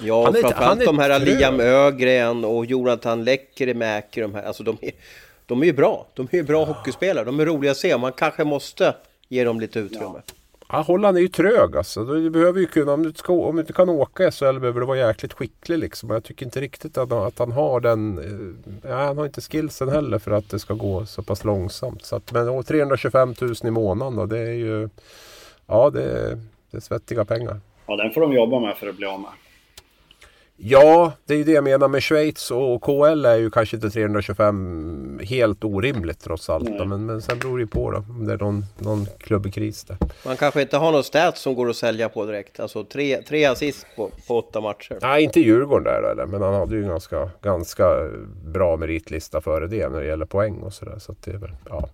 [0.00, 1.28] Ja, Han är- framförallt han är de här trög.
[1.38, 4.90] Liam Ögren och Jonathan Lekkerimäki, de här, alltså de är,
[5.46, 6.06] de är ju bra.
[6.14, 7.98] De är ju bra hockeyspelare, de är roliga att se.
[7.98, 8.94] Man kanske måste
[9.28, 10.22] ge dem lite utrymme.
[10.26, 10.32] Ja,
[10.68, 12.04] Holland är ju trög alltså.
[12.04, 14.86] Du behöver ju kunna, om du, ska, om du inte kan åka SHL behöver du
[14.86, 16.10] vara jäkligt skicklig liksom.
[16.10, 18.18] Jag tycker inte riktigt att, han- att han har den...
[18.18, 22.04] Eh, ja, han har inte skillsen heller för att det ska gå så pass långsamt.
[22.04, 24.88] Så att, men 325 000 i månaden då, det är ju...
[25.66, 26.38] Ja, det,
[26.70, 27.60] det är svettiga pengar.
[27.86, 29.30] Ja, den får de jobba med för att bli av med.
[30.60, 33.90] Ja, det är ju det jag menar med Schweiz och KL är ju kanske inte
[33.90, 36.86] 325 helt orimligt trots allt.
[36.86, 39.96] Men, men sen beror det ju på då, om det är någon, någon klubbkris där.
[40.26, 42.60] Man kanske inte har någon stats som går att sälja på direkt.
[42.60, 44.98] Alltså tre, tre assist på, på åtta matcher.
[45.02, 47.84] Nej, inte Djurgården där eller, men han hade ju en ganska, ganska
[48.44, 50.98] bra meritlista före det när det gäller poäng och sådär.
[50.98, 51.88] Så det ja.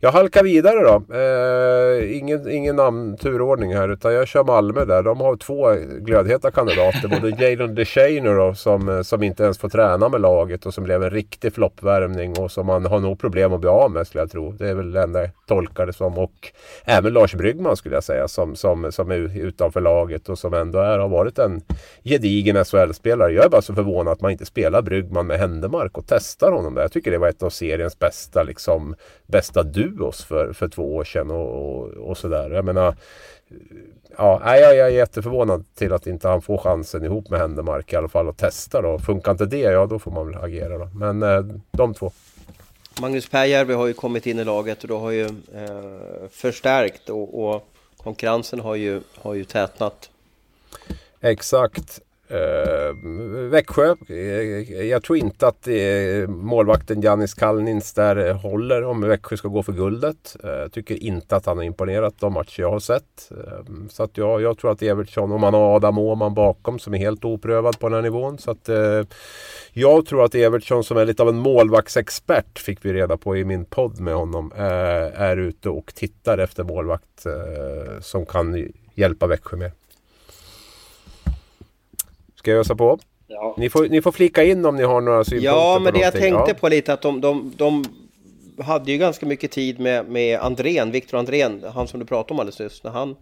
[0.00, 1.14] Jag halkar vidare då.
[1.16, 5.02] Eh, ingen, ingen namnturordning här utan jag kör Malmö där.
[5.02, 7.08] De har två glödheta kandidater.
[7.08, 10.84] Både Jadon DeShane då som, eh, som inte ens får träna med laget och som
[10.84, 14.22] blev en riktig floppvärmning och som man har nog problem att bli av med skulle
[14.22, 14.52] jag tro.
[14.52, 16.18] Det är väl det enda jag tolkar det som.
[16.18, 16.52] Och
[16.84, 20.78] även Lars Bryggman skulle jag säga som, som, som är utanför laget och som ändå
[20.78, 21.62] är, har varit en
[22.04, 23.32] gedigen SHL-spelare.
[23.32, 26.74] Jag är bara så förvånad att man inte spelar Bryggman med Händemark och testar honom
[26.74, 26.82] där.
[26.82, 28.94] Jag tycker det var ett av seriens bästa, liksom,
[29.26, 32.50] bästa duos för, för två år sedan och, och, och sådär.
[32.50, 32.94] Jag menar,
[34.18, 37.96] Ja, jag jag är jätteförvånad till att inte han får chansen ihop med Händemark i
[37.96, 38.98] alla fall att testa då.
[38.98, 40.88] Funkar inte det, ja då får man väl agera då.
[40.94, 42.12] Men eh, de två.
[43.00, 45.24] Magnus Pääjärvi har ju kommit in i laget och då har ju
[45.54, 50.10] eh, förstärkt och, och konkurrensen har ju, har ju tätnat.
[51.20, 52.00] Exakt.
[52.32, 52.94] Eh,
[53.50, 53.94] Växjö.
[54.08, 59.48] Eh, jag tror inte att eh, målvakten Janis Kalnins där eh, håller om Växjö ska
[59.48, 60.36] gå för guldet.
[60.42, 63.30] Jag tycker inte att han har imponerat de matcher jag har sett.
[63.90, 66.98] Så att jag, jag tror att Evertsson, om man har Adam Åhman bakom som är
[66.98, 68.38] helt oprövad på den här nivån.
[68.38, 68.68] Så att
[69.72, 73.44] jag tror att Evertsson som är lite av en målvaktsexpert fick vi reda på i
[73.44, 74.52] min podd med honom.
[74.56, 77.26] Är ute och tittar efter målvakt
[78.00, 79.70] som kan hjälpa Växjö med.
[82.42, 82.98] Ska jag ösa på?
[83.26, 85.92] Ja, Ni får, ni får flika in om ni har några synpunkter Ja, på men
[85.92, 86.32] det jag någonting.
[86.34, 86.54] tänkte ja.
[86.60, 87.84] på lite att de, de, de
[88.62, 92.40] hade ju ganska mycket tid med, med Andrén, Viktor Andrén, han som du pratade om
[92.40, 93.16] alldeles nyss, när han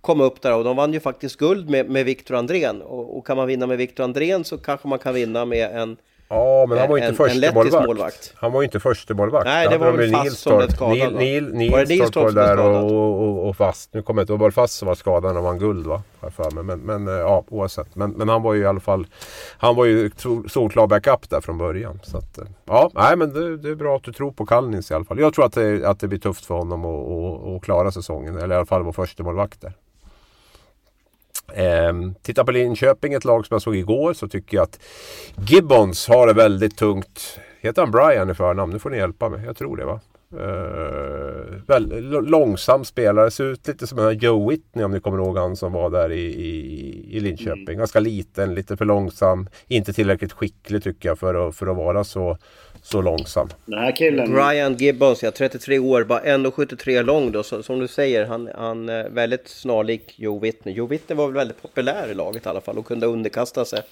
[0.00, 3.26] kom upp där och de vann ju faktiskt guld med, med Viktor Andrén och, och
[3.26, 5.96] kan man vinna med Viktor Andrén så kanske man kan vinna med en
[6.28, 7.86] Ja, men han var ju inte en första lettisk målvakt.
[7.86, 8.34] målvakt.
[8.36, 9.44] Han var ju inte första målvakt.
[9.44, 11.54] Nej, det var väl Fast som blev skadad, Nil?
[11.54, 13.94] Nil, Var det Nilstorp var där och, och, och Fast.
[13.94, 15.86] Nu kommer jag inte ihåg, var det Fast som var skadad när han vann guld
[15.86, 16.02] va?
[16.36, 16.64] För mig.
[16.64, 17.94] Men, men eh, ja, oavsett.
[17.94, 19.06] Men, men han var ju i alla fall
[19.58, 20.10] Han var ju
[20.48, 22.00] solklar backup där från början.
[22.02, 24.90] Så att, eh, ja, nej men det, det är bra att du tror på Kallnins
[24.90, 25.18] i alla fall.
[25.20, 28.36] Jag tror att det, att det blir tufft för honom att, att, att klara säsongen.
[28.38, 29.72] Eller i alla fall vara första målvakt där.
[31.54, 34.80] Ehm, titta på Linköping, ett lag som jag såg igår, så tycker jag att
[35.48, 37.38] Gibbons har det väldigt tungt.
[37.60, 38.72] Heter han Brian i förnamn?
[38.72, 39.44] Nu får ni hjälpa mig.
[39.44, 40.00] Jag tror det va?
[40.34, 43.30] Uh, väl, långsam spelare.
[43.30, 45.90] Ser ut lite som den här Joe Whitney om ni kommer ihåg han som var
[45.90, 47.78] där i, i, i Linköping.
[47.78, 49.48] Ganska liten, lite för långsam.
[49.66, 52.38] Inte tillräckligt skicklig tycker jag för att, för att vara så,
[52.82, 53.48] så långsam.
[53.66, 54.32] den här killen...
[54.32, 58.88] Brian Gibbons, ja, 33 år, bara 1,73 lång då, så, som du säger, han, han
[58.88, 60.74] är väldigt snarlik Joe Whitney.
[60.74, 63.82] Joe Whitney var väl väldigt populär i laget i alla fall och kunde underkasta sig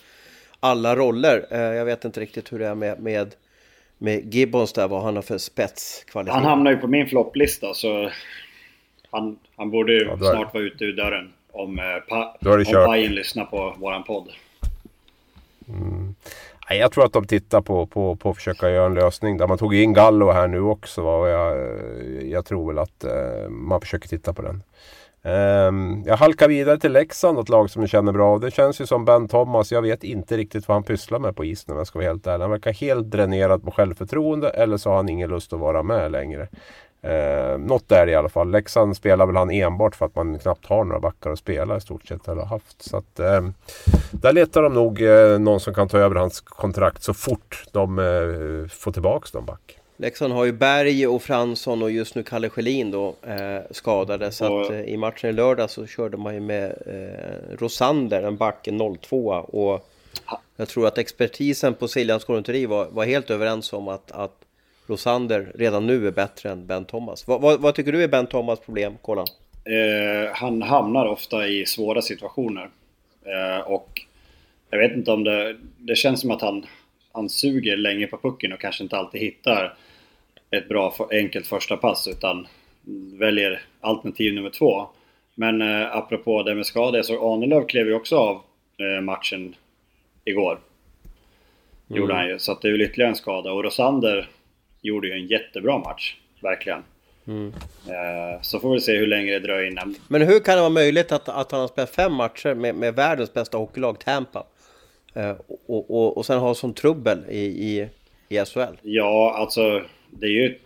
[0.61, 1.47] alla roller.
[1.51, 3.35] Eh, jag vet inte riktigt hur det är med, med,
[3.99, 6.35] med Gibbons där, vad han har för spetskvalitet.
[6.35, 8.11] Han hamnar ju på min flopplista så
[9.11, 12.65] han, han borde ju Ja, snart vara ute ur dörren om, eh, pa, om.
[12.87, 14.29] Pajen lyssnar på våran podd.
[15.67, 16.15] Nej,
[16.75, 19.47] jag tror att de tittar på, på, på att försöka göra en lösning där.
[19.47, 21.03] Man tog in Gallo här nu också.
[21.03, 21.59] Och jag,
[22.23, 24.63] jag tror väl att eh, man försöker titta på den.
[25.27, 28.39] Ehm, jag halkar vidare till Leksand, ett lag som jag känner bra.
[28.39, 29.73] Det känns ju som Ben Thomas.
[29.73, 32.27] Jag vet inte riktigt vad han pysslar med på isen om jag ska vara helt
[32.27, 32.43] ärlig.
[32.43, 36.13] Han verkar helt dränerad på självförtroende eller så har han ingen lust att vara med
[36.13, 36.49] längre.
[37.07, 38.51] Eh, något är det i alla fall.
[38.51, 41.81] Leksand spelar väl han enbart för att man knappt har några backar att spela i
[41.81, 42.29] stort sett.
[42.29, 42.83] Eller har haft.
[42.83, 43.49] Så att, eh,
[44.11, 47.99] där letar de nog eh, någon som kan ta över hans kontrakt så fort de
[47.99, 49.79] eh, får tillbaks dem back.
[49.99, 54.33] Leksand har ju Berg och Fransson och just nu Kalle Schelin då eh, skadade.
[54.33, 58.23] Så Och- att eh, i matchen i lördag så körde man ju med eh, Rosander,
[58.23, 59.89] en back, en 02 och
[60.57, 64.33] jag tror att expertisen på Siljans konditori var, var helt överens om att, att
[64.87, 67.29] Rosander redan nu är bättre än Ben Thomas.
[67.29, 69.27] Vad, vad, vad tycker du är Ben Thomas problem, Kolan?
[69.67, 72.69] eh, han hamnar ofta i svåra situationer.
[73.25, 74.01] Eh, och
[74.71, 75.57] jag vet inte om det...
[75.79, 76.67] Det känns som att han,
[77.13, 79.75] han suger länge på pucken och kanske inte alltid hittar
[80.51, 82.47] ett bra enkelt första pass utan
[83.19, 84.87] väljer alternativ nummer två.
[85.35, 88.43] Men eh, apropå det med skador så Ahnelöv klev ju också av
[88.79, 89.55] eh, matchen
[90.25, 90.59] igår.
[91.89, 92.01] Mm.
[92.01, 92.39] Gjorde han ju.
[92.39, 93.53] Så att det är väl ytterligare en skada.
[93.53, 94.29] Och Rosander
[94.87, 96.17] gjorde ju en jättebra match.
[96.43, 96.83] Verkligen.
[97.27, 97.53] Mm.
[97.89, 99.95] Eh, så får vi se hur länge det dröjer innan.
[100.09, 102.95] Men hur kan det vara möjligt att, att han har spelat fem matcher med, med
[102.95, 104.47] världens bästa hockeylag, Tampa?
[105.15, 105.35] Eh,
[105.67, 107.89] och, och, och sen ha sån trubbel i, i,
[108.29, 108.77] i SHL?
[108.83, 110.59] Ja, alltså det är ju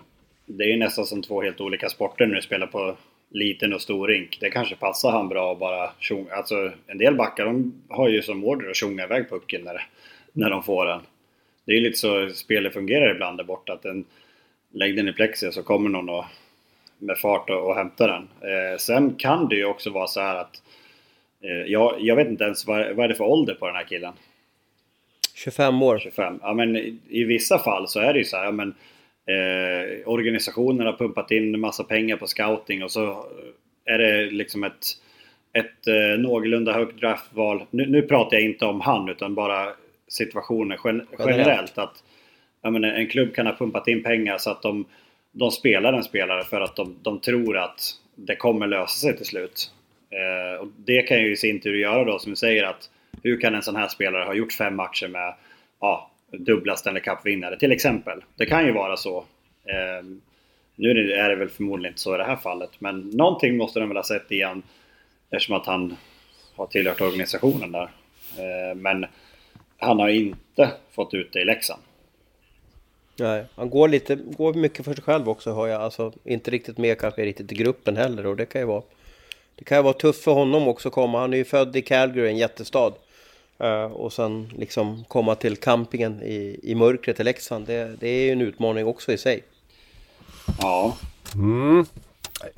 [0.46, 2.96] det är nästan som två helt olika sporter när du spelar på
[3.30, 4.38] liten och stor rink.
[4.40, 6.34] Det kanske passar han bra att bara tjonga.
[6.34, 9.86] Alltså en del backar de har ju som order att tjonga iväg pucken när,
[10.32, 11.00] när de får den.
[11.64, 13.72] Det är ju lite så spelet fungerar ibland där borta.
[13.72, 14.04] Att den,
[14.72, 16.24] lägg den i plexi så kommer någon och,
[16.98, 18.50] med fart och, och hämtar den.
[18.50, 20.62] Eh, sen kan det ju också vara så här att
[21.44, 23.84] eh, jag, jag vet inte ens vad, vad är det för ålder på den här
[23.84, 24.12] killen?
[25.34, 25.98] 25 år.
[25.98, 26.38] 25.
[26.42, 28.74] Ja men i, i vissa fall så är det ju så här, ja, men
[29.26, 33.26] eh, organisationen har pumpat in en massa pengar på scouting och så
[33.84, 34.86] är det liksom ett,
[35.52, 37.64] ett eh, någorlunda högt draftval.
[37.70, 39.72] Nu, nu pratar jag inte om han utan bara
[40.10, 41.78] situationen gen, generellt.
[41.78, 42.02] Att
[42.62, 44.84] ja, men en klubb kan ha pumpat in pengar så att de,
[45.32, 47.80] de spelar en spelare för att de, de tror att
[48.14, 49.70] det kommer lösa sig till slut.
[50.10, 52.90] Eh, och det kan ju i sin tur göra då som du säger att
[53.22, 55.34] hur kan en sån här spelare ha gjort fem matcher med
[55.80, 58.20] ja, dubbla Stanley Cup-vinnare till exempel.
[58.36, 59.18] Det kan ju vara så.
[59.64, 60.04] Eh,
[60.76, 63.88] nu är det väl förmodligen inte så i det här fallet, men någonting måste de
[63.88, 64.62] väl ha sett i han
[65.30, 65.96] eftersom att han
[66.56, 67.90] har tillhört organisationen där.
[68.38, 69.06] Eh, men
[69.80, 71.82] han har inte fått ut det i Leksand.
[73.16, 75.82] Nej, han går, lite, går mycket för sig själv också har jag.
[75.82, 78.82] Alltså inte riktigt med kanske riktigt i gruppen heller och det kan ju vara
[79.54, 81.20] det kan ju vara tufft för honom också att komma.
[81.20, 82.92] Han är ju född i Calgary, en jättestad.
[83.62, 87.66] Uh, och sen liksom komma till campingen i, i mörkret i Leksand.
[87.66, 89.42] Det, det är ju en utmaning också i sig.
[90.60, 90.96] Ja.
[91.34, 91.86] Mm.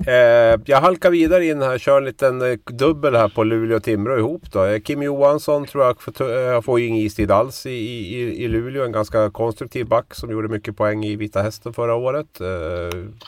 [0.07, 3.83] Eh, jag halkar vidare in här, kör en liten eh, dubbel här på Luleå och
[3.83, 4.65] Timrå ihop då.
[4.65, 8.83] Eh, Kim Johansson tror jag får, eh, får ingen istid alls i, i, i Luleå.
[8.85, 12.41] En ganska konstruktiv back som gjorde mycket poäng i Vita Hästen förra året.
[12.41, 12.47] Eh,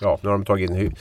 [0.01, 0.95] ja, nu har de tagit in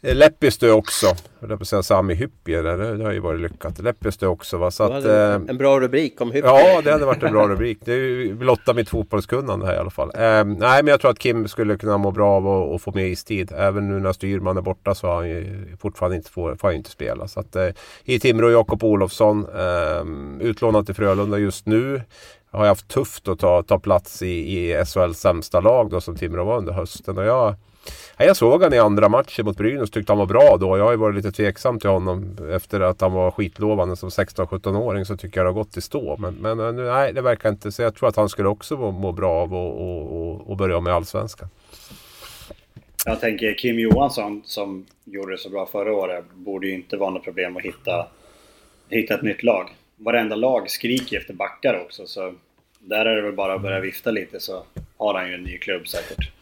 [0.00, 1.06] Lepistö också.
[1.40, 2.62] Jag på att säga Sami Hyppie.
[2.62, 3.78] Det, det har ju varit lyckat.
[3.78, 4.56] Lepistö också.
[4.56, 4.70] Va?
[4.70, 6.50] Så att, eh, en bra rubrik om Hyppie.
[6.50, 7.78] Ja, det hade varit en bra rubrik.
[7.84, 10.10] Det blottar mitt fotbollskunnande här i alla fall.
[10.14, 13.04] Eh, nej, men jag tror att Kim skulle kunna må bra av att få mer
[13.04, 13.52] istid.
[13.56, 16.76] Även nu när Styrman är borta så har han ju fortfarande inte, får, får han
[16.76, 17.28] inte spela.
[17.28, 17.68] Så att, eh,
[18.04, 19.46] I Timrå, Jakob Olofsson.
[19.54, 22.02] Eh, utlånad till Frölunda just nu
[22.50, 26.16] har jag haft tufft att ta, ta plats i, i SHLs sämsta lag då som
[26.16, 27.18] Timrå var under hösten.
[27.18, 27.54] Och jag
[28.24, 30.78] jag såg han i andra matchen mot Brynäs tyckte han var bra då.
[30.78, 35.04] Jag har ju varit lite tveksam till honom efter att han var skitlovande som 16-17-åring
[35.04, 36.16] så tycker jag det har gått i stå.
[36.16, 37.82] Men, men eh, nej, det verkar inte så.
[37.82, 39.54] Jag tror att han skulle också må, må bra av
[40.52, 41.48] att börja med Allsvenskan.
[43.04, 47.10] Jag tänker Kim Johansson som gjorde det så bra förra året borde ju inte vara
[47.10, 48.06] något problem att hitta,
[48.88, 49.70] hitta ett nytt lag.
[49.96, 52.34] Varenda lag skriker efter backar också så
[52.78, 54.62] där är det väl bara att börja vifta lite så
[54.96, 56.35] har han ju en ny klubb säkert.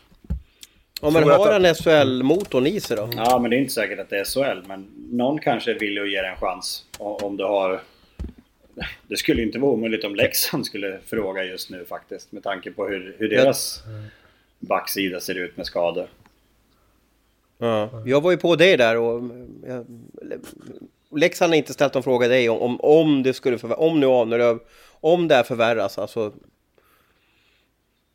[1.00, 3.10] Om man har han SHL-motorn i sig då?
[3.16, 4.68] Ja, men det är inte säkert att det är SHL.
[4.68, 6.84] Men någon kanske vill och ger en chans.
[6.98, 7.80] Om du har...
[9.08, 12.32] Det skulle inte vara omöjligt om Leksand skulle fråga just nu faktiskt.
[12.32, 13.82] Med tanke på hur, hur deras
[14.58, 16.08] backsida ser ut med skador.
[17.58, 19.22] Ja, jag var ju på dig där och...
[19.66, 19.86] Jag,
[21.16, 24.06] Leksand har inte ställt någon fråga dig om, om, om det skulle förvärras, om nu
[24.06, 24.58] Aneröv,
[25.00, 26.32] om det här förvärras, alltså.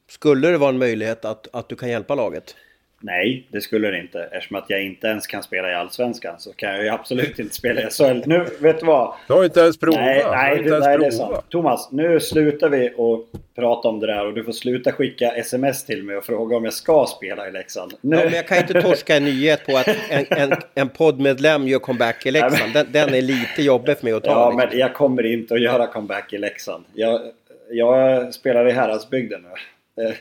[0.07, 2.55] Skulle det vara en möjlighet att, att du kan hjälpa laget?
[3.01, 4.29] Nej, det skulle det inte.
[4.31, 7.55] Eftersom att jag inte ens kan spela i Allsvenskan så kan jag ju absolut inte
[7.55, 8.21] spela i SHL.
[8.25, 9.13] Nu, vet du vad?
[9.27, 9.99] Du har inte ens provat.
[9.99, 11.45] Nej, nej, det, nej det är sant.
[11.49, 13.25] Thomas, nu slutar vi och
[13.55, 16.63] prata om det där och du får sluta skicka sms till mig och fråga om
[16.63, 17.93] jag ska spela i Leksand.
[18.01, 18.15] Nu.
[18.15, 21.79] Ja, men jag kan inte torska en nyhet på att en, en, en poddmedlem gör
[21.79, 22.73] comeback i Leksand.
[22.73, 24.31] Den, den, är lite jobbig för mig att ta.
[24.31, 24.69] Ja, liksom.
[24.69, 26.85] men jag kommer inte att göra comeback i Leksand.
[26.93, 27.21] Jag,
[27.69, 29.49] jag spelar i Häradsbygden nu.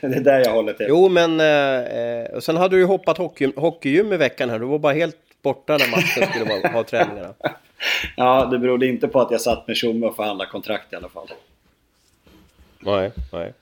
[0.01, 0.85] Det är där jag håller till.
[0.89, 4.59] Jo, men eh, och sen hade du ju hoppat hockey, hockeygym i veckan här.
[4.59, 7.33] Du var bara helt borta när matchen skulle vara, ha träningarna.
[8.15, 11.09] Ja, det berodde inte på att jag satt med Tjomme och förhandlade kontrakt i alla
[11.09, 11.27] fall.
[12.79, 13.53] Nej, nej.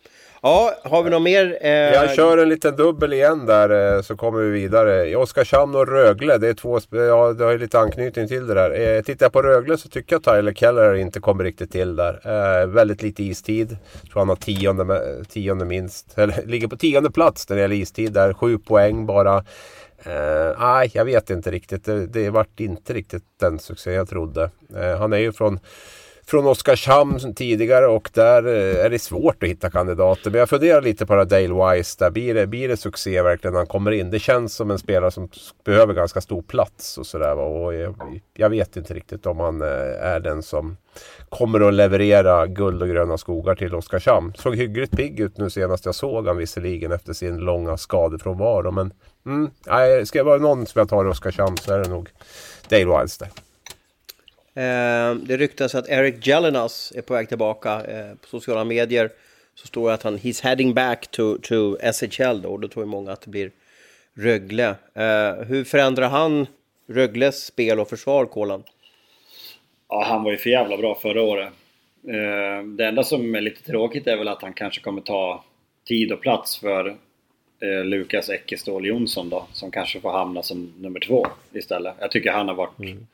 [0.42, 1.58] Ja, har vi något mer?
[1.62, 1.70] Eh...
[1.72, 5.16] Jag kör en liten dubbel igen där eh, så kommer vi vidare.
[5.16, 8.98] Oskarshamn och Rögle, det är två, ja det har ju lite anknytning till det där.
[8.98, 12.20] Eh, tittar jag på Rögle så tycker jag Tyler Keller inte kommer riktigt till där.
[12.24, 13.78] Eh, väldigt lite istid.
[14.02, 17.76] Jag tror han har tionde, tionde minst, eller ligger på tionde plats när det gäller
[17.76, 18.34] istid där.
[18.34, 19.38] Sju poäng bara.
[20.04, 21.86] Eh, nej, jag vet inte riktigt.
[21.86, 24.50] Det, det vart inte riktigt den succé jag trodde.
[24.76, 25.60] Eh, han är ju från
[26.30, 30.32] från Oskarshamn tidigare och där eh, är det svårt att hitta kandidater.
[30.32, 32.12] Men jag funderar lite på det Dale Wise där.
[32.12, 34.10] Blir det, blir det succé verkligen när han kommer in?
[34.10, 35.30] Det känns som en spelare som
[35.66, 37.36] behöver ganska stor plats och sådär.
[37.38, 39.68] Och jag, jag, vet inte riktigt om han eh,
[40.02, 40.78] är den som
[41.30, 44.34] kommer att leverera guld och gröna skogar till Oskarshamn.
[44.38, 48.72] Såg hyggligt pigg ut nu senast jag såg han visserligen efter sin långa skadefrånvaro.
[48.72, 48.94] Men
[49.26, 52.10] mm, nej, ska det vara någon som jag tar i Oskarshamn så är det nog
[52.70, 53.47] Dale Wise där.
[54.58, 57.72] Eh, det ryktas att Eric Jelinas är på väg tillbaka.
[57.72, 59.10] Eh, på sociala medier
[59.56, 62.50] så står det att han he's heading back to, to SHL då.
[62.50, 63.52] Och då tror ju många att det blir
[64.14, 64.76] Rögle.
[64.94, 66.48] Eh, hur förändrar han
[66.88, 68.64] Rögles spel och försvar, Kolan?
[69.90, 71.50] Ja, han var ju för jävla bra förra året.
[72.78, 75.44] Det enda som är lite tråkigt är väl att han kanske kommer ta
[75.88, 76.96] tid och plats för
[77.84, 81.96] Lukas Eckeståhl Jonsson då, som kanske får hamna som nummer två istället.
[82.00, 83.08] Jag tycker han har varit mm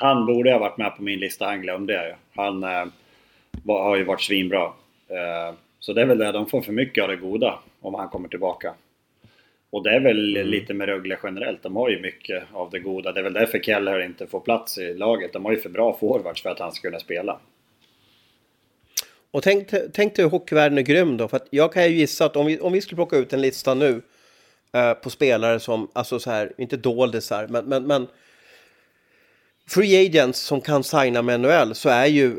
[0.00, 2.14] han borde ha varit med på min lista, han glömde jag ju.
[2.34, 2.84] Han eh,
[3.64, 4.64] var, har ju varit svinbra.
[5.08, 8.08] Eh, så det är väl det, de får för mycket av det goda om han
[8.08, 8.74] kommer tillbaka.
[9.70, 10.48] Och det är väl mm.
[10.48, 13.12] lite med Rögle generellt, de har ju mycket av det goda.
[13.12, 15.32] Det är väl därför Keller inte får plats i laget.
[15.32, 17.38] De har ju för bra forwards för att han ska kunna spela.
[19.30, 22.24] Och tänk, tänk dig hur hockeyvärlden är grym då, för att jag kan ju gissa
[22.24, 24.02] att om vi, om vi skulle plocka ut en lista nu
[24.72, 28.06] eh, på spelare som, alltså så här, inte doldisar, men, men, men
[29.68, 32.38] free agents som kan signa med NHL så är ju,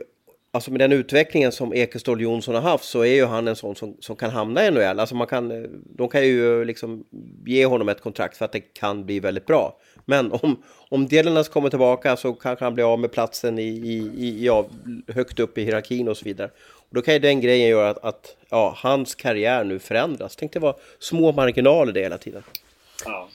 [0.51, 3.75] alltså med den utvecklingen som Ekestål Jonsson har haft så är ju han en sån
[3.75, 4.99] som, som kan hamna i NHL.
[4.99, 5.67] Alltså man kan,
[5.97, 7.03] de kan ju liksom
[7.45, 9.79] ge honom ett kontrakt för att det kan bli väldigt bra.
[10.05, 14.11] Men om, om Delenas kommer tillbaka så kanske han blir av med platsen i, i,
[14.17, 14.67] i, ja,
[15.07, 16.49] högt upp i hierarkin och så vidare.
[16.89, 20.35] Och då kan ju den grejen göra att, att ja, hans karriär nu förändras.
[20.35, 22.43] Tänk det var små marginaler det hela tiden.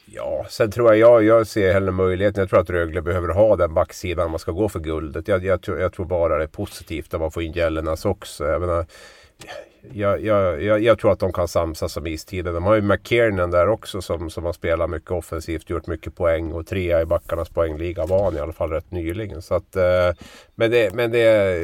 [0.07, 0.47] Ja.
[0.49, 2.41] sen tror jag, jag, jag ser hellre möjligheten.
[2.41, 5.29] Jag tror att Rögle behöver ha den backsidan om man ska gå för guldet.
[5.29, 8.45] Jag, jag, jag tror bara det är positivt att man får in Jellenas också.
[8.45, 8.87] Jag, menar,
[9.93, 12.55] jag, jag, jag, jag, tror att de kan samsas om istiden.
[12.55, 16.53] De har ju McKiernan där också som, som har spelat mycket offensivt, gjort mycket poäng
[16.53, 19.43] och trea i backarnas poängliga var han i alla fall rätt nyligen.
[19.43, 20.12] Så att, eh,
[20.55, 21.59] men det, men det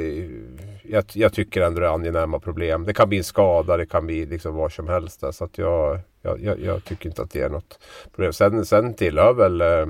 [0.83, 2.85] jag, jag tycker ändå det är angenäma problem.
[2.85, 5.21] Det kan bli en skada, det kan bli liksom vad som helst.
[5.21, 7.79] Där, så att jag, jag, jag, jag, tycker inte att det är något
[8.15, 8.33] problem.
[8.33, 9.87] Sen, sen tillhör väl eh,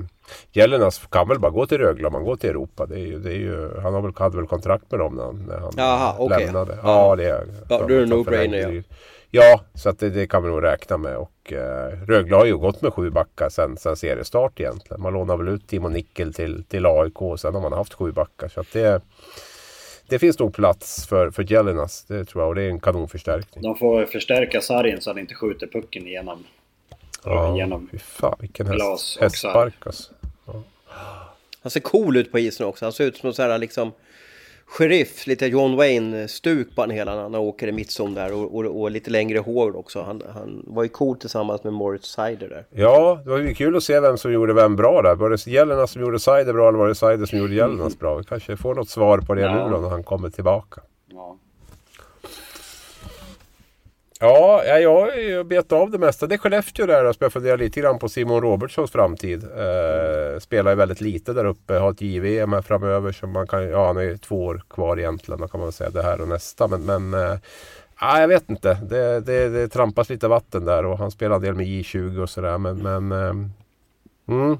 [0.51, 2.85] Gällenas kan väl bara gå till Rögle om man går till Europa.
[2.85, 5.31] Det är ju, det är ju, han har väl, hade väl kontrakt med dem när,
[5.31, 6.45] när han Jaha, okay.
[6.45, 6.77] lämnade.
[6.83, 8.95] Ja, det är ja, Då är no-brainer ja.
[9.33, 11.17] Ja, så det, det, kan vi nog räkna med.
[11.17, 15.01] Och eh, Rögle har ju gått med sju backar sen, sen seriestart egentligen.
[15.01, 18.11] Man lånar väl ut Timo Nickel till, till AIK och sen har man haft sju
[18.11, 18.47] backar.
[18.47, 19.01] Så det,
[20.11, 22.49] det finns nog plats för, för Jellinas, det tror jag.
[22.49, 23.63] Och det är en kanonförstärkning.
[23.63, 26.43] De får förstärka sargen så att han inte skjuter pucken igenom.
[27.23, 30.13] Ja, genom fy fan vilken häst, hästspark alltså.
[30.45, 30.63] Ja.
[31.61, 32.85] Han ser cool ut på isen också.
[32.85, 33.91] Han ser ut som så här liksom
[34.71, 38.81] sheriff, lite John Wayne-stuk på han hela när han åker i mittzon där och, och,
[38.81, 40.01] och, lite längre hår också.
[40.01, 42.65] Han, han var ju cool tillsammans med Moritz Seider där.
[42.69, 45.15] Ja, det var ju kul att se vem som gjorde vem bra där.
[45.15, 48.15] Var det Jelena som gjorde Seider bra eller var det Seider som gjorde Jelenas bra?
[48.15, 49.67] Vi kanske får något svar på det ja.
[49.67, 50.81] nu då när han kommer tillbaka.
[54.21, 54.63] Ja.
[54.65, 56.27] Ja, jag har bet av det mesta.
[56.27, 59.43] Det är Skellefteå där som jag funderar lite grann på Simon Robertsons framtid.
[59.43, 61.73] Eh, spelar ju väldigt lite där uppe.
[61.73, 65.41] Har ett JVM framöver som man kan, ja han är två år kvar egentligen.
[65.41, 66.67] Då kan man säga det här och nästa.
[66.67, 67.37] Men, men eh,
[68.01, 68.73] jag vet inte.
[68.73, 72.29] Det, det, det trampas lite vatten där och han spelar en del med J20 och
[72.29, 72.57] sådär.
[72.57, 73.47] Men, men eh,
[74.35, 74.57] mm.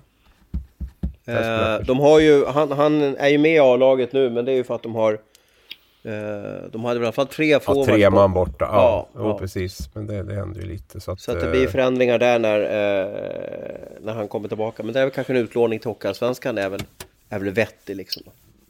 [1.26, 4.56] Eh, de har ju, han, han är ju med i A-laget nu men det är
[4.56, 5.18] ju för att de har
[6.72, 7.88] de hade i alla fall tre forwards.
[7.88, 8.66] Ja, tre man borta.
[8.72, 9.40] Ja, ja, ja.
[9.40, 9.90] precis.
[9.94, 11.00] Men det, det händer ju lite.
[11.00, 13.08] Så att, så att det blir eh, förändringar där när, eh,
[14.02, 14.84] när han kommer tillbaka.
[14.84, 16.84] Men det är väl kanske en utlåning till Hockeyallsvenskan är väl,
[17.30, 18.24] är väl vettig liksom.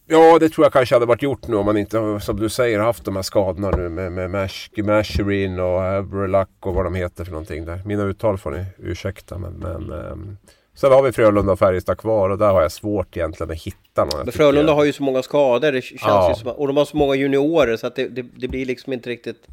[0.07, 2.79] Ja, det tror jag kanske hade varit gjort nu om man inte, som du säger,
[2.79, 7.23] haft de här skadorna nu med, med Mash, Masherin och Abrelack och vad de heter
[7.23, 7.81] för någonting där.
[7.85, 10.37] Mina uttal får ni ursäkta, men, men um,
[10.73, 13.80] Sen har vi Frölunda och Färjestad kvar och där har jag svårt egentligen att hitta
[13.97, 14.23] någon.
[14.23, 16.35] Men Frölunda har ju så många skador, det känns ja.
[16.35, 19.09] som, och de har så många juniorer så att det, det, det, blir liksom inte
[19.09, 19.47] riktigt...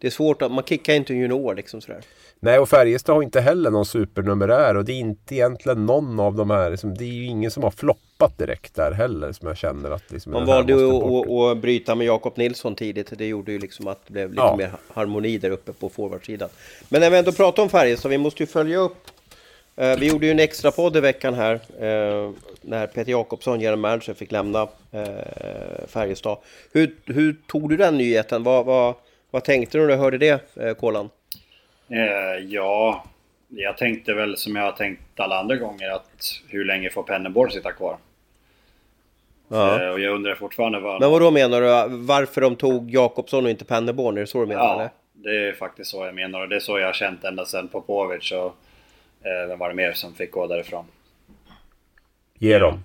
[0.00, 2.00] Det är svårt att, man kickar inte en junior liksom sådär.
[2.42, 6.34] Nej, och Färjestad har inte heller någon supernumerär och det är inte egentligen någon av
[6.34, 9.56] de här, liksom, det är ju ingen som har floppat direkt där heller som jag
[9.56, 10.90] känner att liksom, Man valde ju
[11.50, 14.56] att bryta med Jakob Nilsson tidigt, det gjorde ju liksom att det blev lite ja.
[14.56, 16.48] mer harmoni där uppe på forwardsidan.
[16.88, 19.09] Men när vi ändå pratar om Färjestad, vi måste ju följa upp
[19.98, 24.14] vi gjorde ju en extra podd i veckan här eh, när Peter Jakobsson, genom manager,
[24.14, 26.38] fick lämna eh, Färjestad.
[26.72, 28.42] Hur, hur tog du den nyheten?
[28.42, 28.94] Vad, vad,
[29.30, 31.10] vad tänkte du när du hörde det, Kolan?
[32.48, 33.04] ja,
[33.48, 37.50] jag tänkte väl som jag har tänkt alla andra gånger att hur länge får Penneborn
[37.50, 37.96] sitta kvar?
[39.48, 39.82] Ja.
[39.82, 41.00] Eh, och jag undrar fortfarande vad...
[41.00, 41.96] Men vad då menar du?
[41.96, 44.16] Varför de tog Jakobsson och inte Penneborn?
[44.16, 44.64] Är det så du menar?
[44.64, 44.90] Ja, eller?
[45.12, 47.68] det är faktiskt så jag menar och det är så jag har känt ända sedan
[47.68, 48.52] Popovic och eh,
[49.22, 50.84] vem var det mer som fick gå därifrån?
[52.38, 52.84] Ge dem.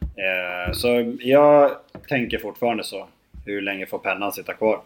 [0.00, 1.76] Eh, så jag
[2.08, 3.08] tänker fortfarande så.
[3.46, 4.80] Hur länge får pennan sitta kvar?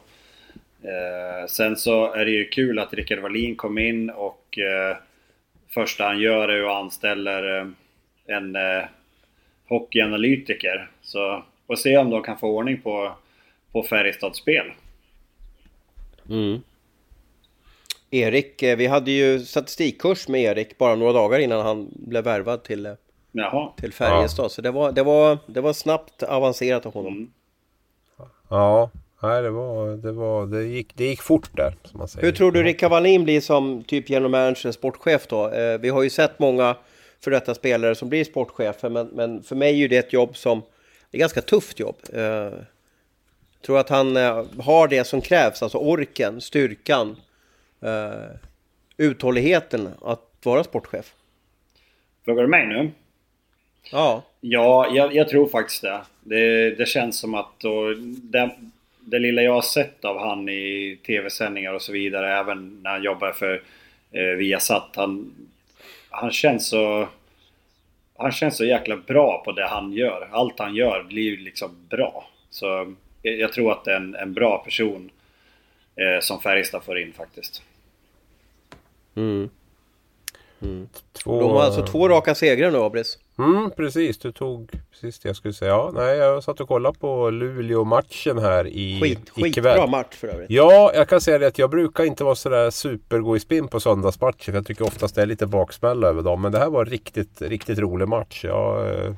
[0.82, 4.96] Eh, sen så är det ju kul att Rickard Wallin kom in och eh,
[5.68, 7.66] första han gör är att anställer eh,
[8.26, 8.84] en eh,
[9.68, 10.90] hockeyanalytiker.
[11.02, 13.12] Så får se om de kan få ordning på,
[13.72, 14.66] på Färjestads spel.
[16.30, 16.62] Mm.
[18.14, 22.62] Erik, eh, vi hade ju statistikkurs med Erik bara några dagar innan han blev värvad
[22.62, 22.92] till, eh,
[23.32, 23.72] Jaha.
[23.76, 24.52] till Färjestad.
[24.52, 27.12] Så det var, det, var, det var snabbt avancerat av honom.
[27.12, 27.30] Mm.
[28.48, 28.90] Ja,
[29.22, 31.76] nej, det, var, det, var, det, gick, det gick fort där.
[31.84, 32.26] Som man säger.
[32.26, 35.50] Hur tror du Rickard Wallin blir som typ general manager, sportchef då?
[35.50, 36.76] Eh, vi har ju sett många
[37.20, 40.36] för detta spelare som blir sportchefer, men, men för mig är ju det ett jobb
[40.36, 40.62] som
[41.10, 41.96] det är ganska tufft jobb.
[42.12, 47.16] Eh, jag tror att han eh, har det som krävs, alltså orken, styrkan,
[47.84, 48.36] eh,
[48.96, 51.14] uthålligheten att vara sportchef.
[52.24, 52.90] Frågar du mig nu?
[53.92, 56.00] Ja, Ja, jag, jag tror faktiskt det.
[56.20, 58.50] Det, det känns som att och det,
[59.00, 63.02] det lilla jag har sett av han i tv-sändningar och så vidare, även när han
[63.02, 63.62] jobbar för
[64.12, 65.34] eh, Viasat, han,
[66.10, 67.08] han känns så...
[68.16, 70.28] Han känns så jäkla bra på det han gör.
[70.32, 72.28] Allt han gör blir ju liksom bra.
[72.50, 75.10] Så jag, jag tror att det är en, en bra person
[75.96, 77.62] eh, som Färjestad får in faktiskt.
[81.12, 81.40] Två...
[81.40, 83.18] de har alltså två raka segrar nu, Abris.
[83.38, 84.70] Mm, precis, du tog
[85.00, 85.70] precis det jag skulle säga.
[85.70, 89.44] Ja, nej, jag satt och kollade på Luleå-matchen här i, Skit, ikväll.
[89.44, 90.50] skitbra match för övrigt.
[90.50, 93.80] Ja, jag kan säga det att jag brukar inte vara sådär supergå i spinn på
[93.80, 94.44] söndagsmatcher.
[94.44, 96.42] För jag tycker oftast det är lite baksmälla över dem.
[96.42, 98.44] Men det här var en riktigt, riktigt rolig match.
[98.44, 99.12] Jag, eh,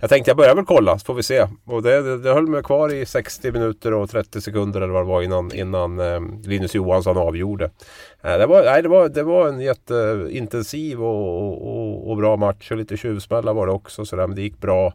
[0.00, 1.46] jag tänkte jag börjar väl kolla så får vi se.
[1.64, 5.02] Och det, det, det höll mig kvar i 60 minuter och 30 sekunder eller vad
[5.02, 7.64] det var innan, innan eh, Linus Johansson avgjorde.
[8.22, 12.36] Eh, det, var, nej, det, var, det var en jätteintensiv och, och, och, och bra
[12.36, 12.70] match.
[12.70, 14.04] Och lite tjuvsmällar var det också.
[14.04, 14.92] Så där, men det gick bra.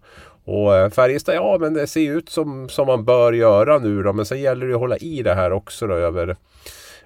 [0.48, 4.04] Och eh, Färjestad, ja men det ser ju ut som, som man bör göra nu
[4.04, 4.14] då.
[4.14, 6.36] Men sen gäller det att hålla i det här också då över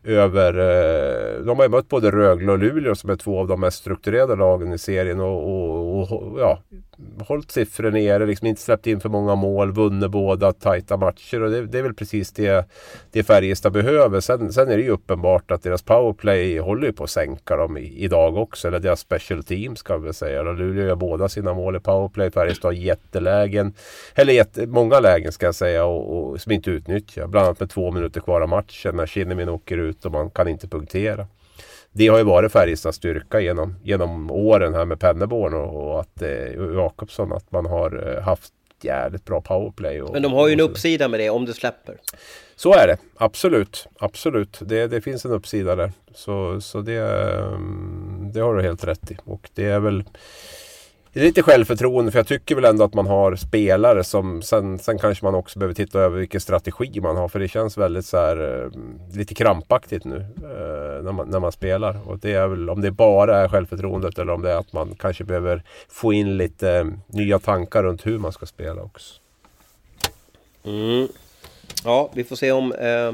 [0.04, 3.60] över, eh, de har ju mött både Rögle och Luleå som är två av de
[3.60, 6.60] mest strukturerade lagen i serien och, och, och ja,
[7.28, 11.52] hållit siffror nere, liksom inte släppt in för många mål, vunnit båda tajta matcher och
[11.52, 12.66] det, det är väl precis det,
[13.12, 14.20] det Färjestad behöver.
[14.20, 17.78] Sen, sen är det ju uppenbart att deras powerplay håller ju på att sänka dem
[17.78, 20.42] i, idag också, eller deras special team ska vi väl säga.
[20.42, 23.74] Och Luleå gör båda sina mål i powerplay, Färjestad har jättelägen,
[24.16, 27.28] eller jätte, många lägen ska jag säga, och, och, som inte utnyttjar.
[27.28, 30.48] Bland annat med två minuter kvar av matchen när Kinnimin åker ut och man kan
[30.48, 31.28] inte punktera
[31.92, 36.22] det har ju varit Färjestads styrka genom, genom åren här med Penneborn och, och att
[36.22, 40.02] eh, Jakobsson att man har eh, haft jävligt bra powerplay.
[40.02, 41.98] Och, Men de har ju en uppsida med det om det släpper.
[42.56, 43.88] Så är det, absolut.
[44.00, 45.92] Absolut, det, det finns en uppsida där.
[46.14, 49.18] Så, så det, mm, det har du helt rätt i.
[49.24, 50.04] Och det är väl
[51.14, 54.80] det är lite självförtroende för jag tycker väl ändå att man har spelare som sen,
[54.80, 58.06] sen kanske man också behöver titta över vilken strategi man har för det känns väldigt
[58.06, 58.72] så här eh,
[59.18, 62.10] lite krampaktigt nu eh, när, man, när man spelar.
[62.10, 64.96] Och det är väl om det bara är självförtroendet eller om det är att man
[65.00, 69.14] kanske behöver få in lite eh, nya tankar runt hur man ska spela också.
[70.64, 71.08] Mm.
[71.84, 73.14] Ja, vi får se om eh,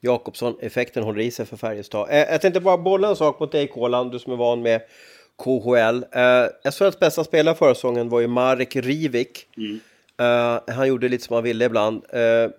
[0.00, 2.08] Jakobsson-effekten håller i sig för Färjestad.
[2.10, 4.80] Eh, jag tänkte bara bolla en sak mot dig Kolan, du som är van med
[5.44, 6.04] KHL.
[6.12, 9.46] Eh, SHLs bästa spelare förra säsongen var ju Marek Rivik.
[10.20, 12.04] Eh, han gjorde lite som han ville ibland.
[12.12, 12.50] Eh,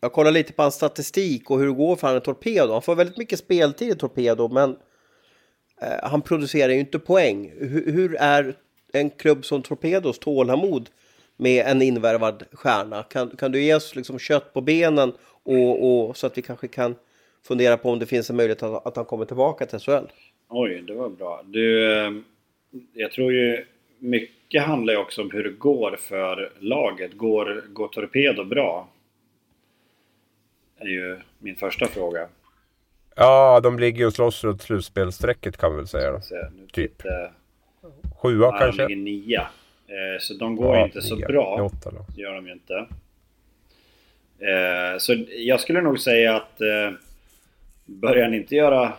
[0.00, 2.72] jag kollar lite på hans statistik och hur det går för han i Torpedo.
[2.72, 4.76] Han får väldigt mycket speltid i Torpedo, men
[5.80, 7.52] eh, han producerar ju inte poäng.
[7.58, 8.54] Hur, hur är
[8.92, 10.90] en klubb som Torpedos tålamod
[11.36, 13.02] med en invärvad stjärna?
[13.02, 15.12] Kan, kan du ge oss liksom kött på benen
[15.42, 16.94] och, och, så att vi kanske kan
[17.46, 20.06] fundera på om det finns en möjlighet att, att han kommer tillbaka till SHL?
[20.48, 21.42] Oj, det var bra.
[21.46, 22.12] Du, eh,
[22.92, 23.64] jag tror ju
[23.98, 27.12] mycket handlar ju också om hur det går för laget.
[27.14, 28.88] Går, går Torpedo bra?
[30.80, 32.28] är ju min första fråga.
[33.16, 36.20] Ja, de ligger och slåss runt slutspelsträcket kan vi väl säga.
[36.20, 36.98] Så nu Typ.
[36.98, 37.32] tittar-
[38.22, 38.88] Sjua Ja, de kanske?
[38.88, 39.40] ligger nia.
[39.86, 41.26] Eh, Så de går Ja, inte så nio.
[41.26, 41.62] bra.
[41.62, 42.06] Åtta då.
[42.16, 42.74] Det gör de ju inte.
[44.38, 46.90] Eh, Så jag skulle nog säga att eh,
[47.86, 48.92] börjar han inte göra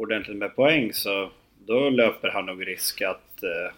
[0.00, 1.30] ordentligt med poäng så
[1.66, 3.72] då löper han nog risk att, eh,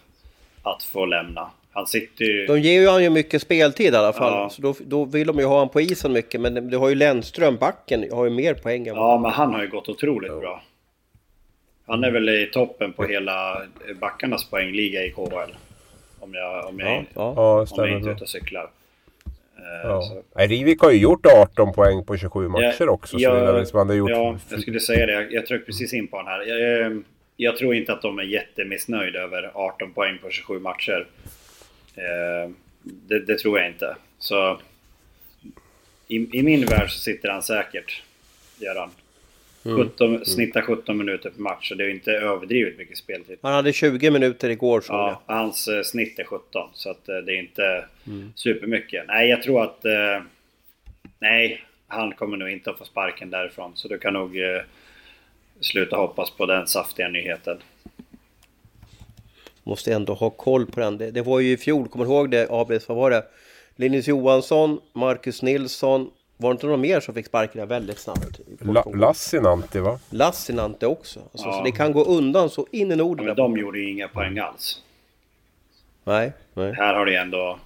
[0.63, 1.49] att få lämna.
[1.71, 2.45] Han sitter ju...
[2.45, 4.49] De ger ju han ju mycket speltid i alla fall, Ja.
[4.49, 6.41] så då, då vill de ju ha han på isen mycket.
[6.41, 9.61] Men du har ju Lennström, backen, har ju mer poäng än Ja, men han har
[9.61, 10.63] ju gått otroligt bra.
[11.87, 13.61] Han är väl i toppen på hela
[13.99, 15.55] backarnas poängliga i KHL.
[16.19, 17.33] Om jag, om jag, Ja, ja.
[17.35, 18.69] Ja, om jag inte är ute och cyklar.
[19.63, 20.01] Eh, Ja.
[20.01, 23.19] så- Nej, Rivik har ju gjort 18 poäng på 27 matcher också.
[23.19, 24.09] Så det är väl som han har gjort.
[24.09, 25.11] Ja, jag skulle säga det.
[25.13, 26.41] Jag, jag tryckte precis in på den här.
[26.45, 26.97] Jag, eh,
[27.37, 31.07] jag tror inte att de är jättemissnöjda över 18 poäng på 27 matcher.
[31.95, 32.51] Eh,
[32.83, 33.95] det, det tror jag inte.
[34.19, 34.59] Så
[36.07, 38.03] i, i min värld så sitter han säkert,
[38.59, 38.83] gör han.
[38.89, 38.91] Mm.
[39.63, 43.37] 17, Snittar 17 minuter per match, så det är inte överdrivet mycket speltid.
[43.41, 45.09] Han hade 20 minuter igår såg jag.
[45.09, 48.33] Ja, hans eh, snitt är 17, så att eh, det är inte Mm.
[48.35, 49.03] supermycket.
[49.07, 49.85] Nej, jag tror att...
[49.85, 50.21] Eh,
[51.19, 53.71] nej, han kommer nog inte att få sparken därifrån.
[53.75, 54.61] Så du kan nog eh,
[55.59, 57.57] sluta hoppas på den saftiga nyheten.
[59.63, 60.97] Måste ändå ha koll på den.
[60.97, 62.87] Det, det var ju i fjol, kommer du ihåg det Abis?
[62.87, 63.23] Vad var det?
[63.75, 66.11] Linus Johansson, Marcus Nilsson.
[66.37, 68.39] Var det inte någon mer som fick sparken väldigt snabbt?
[68.59, 69.99] La, Lassinantti va?
[70.09, 71.19] Lassinante också.
[71.31, 71.53] Alltså, Ja.
[71.57, 73.25] Så det kan gå undan så in i Ja, Norden.
[73.25, 74.81] men de gjorde ju inga poäng alls.
[76.03, 76.73] Nej, nej.
[76.73, 77.59] Här har det ändå...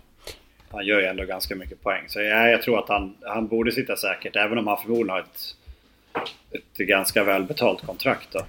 [0.72, 2.04] Han gör ju ändå ganska mycket poäng.
[2.08, 5.20] Så ja, jag tror att han, han borde sitta säkert, även om han förmodligen har
[5.20, 5.56] ett,
[6.52, 8.40] ett ganska välbetalt kontrakt då.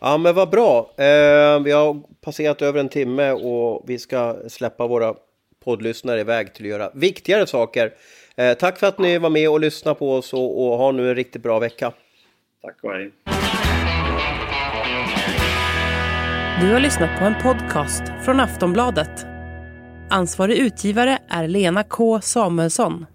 [0.00, 0.78] Ja men vad bra.
[0.96, 5.14] Eh, vi har passerat över en timme och vi ska släppa våra
[5.64, 7.92] poddlyssnare iväg till att göra viktigare saker.
[8.36, 11.08] Eh, tack för att ni var med och lyssnade på oss och, och ha nu
[11.08, 11.92] en riktigt bra vecka.
[12.62, 13.10] Tack och hej.
[16.60, 19.26] Du har lyssnat på en podcast från Aftonbladet.
[20.10, 23.06] Ansvarig utgivare är Lena K Samuelsson.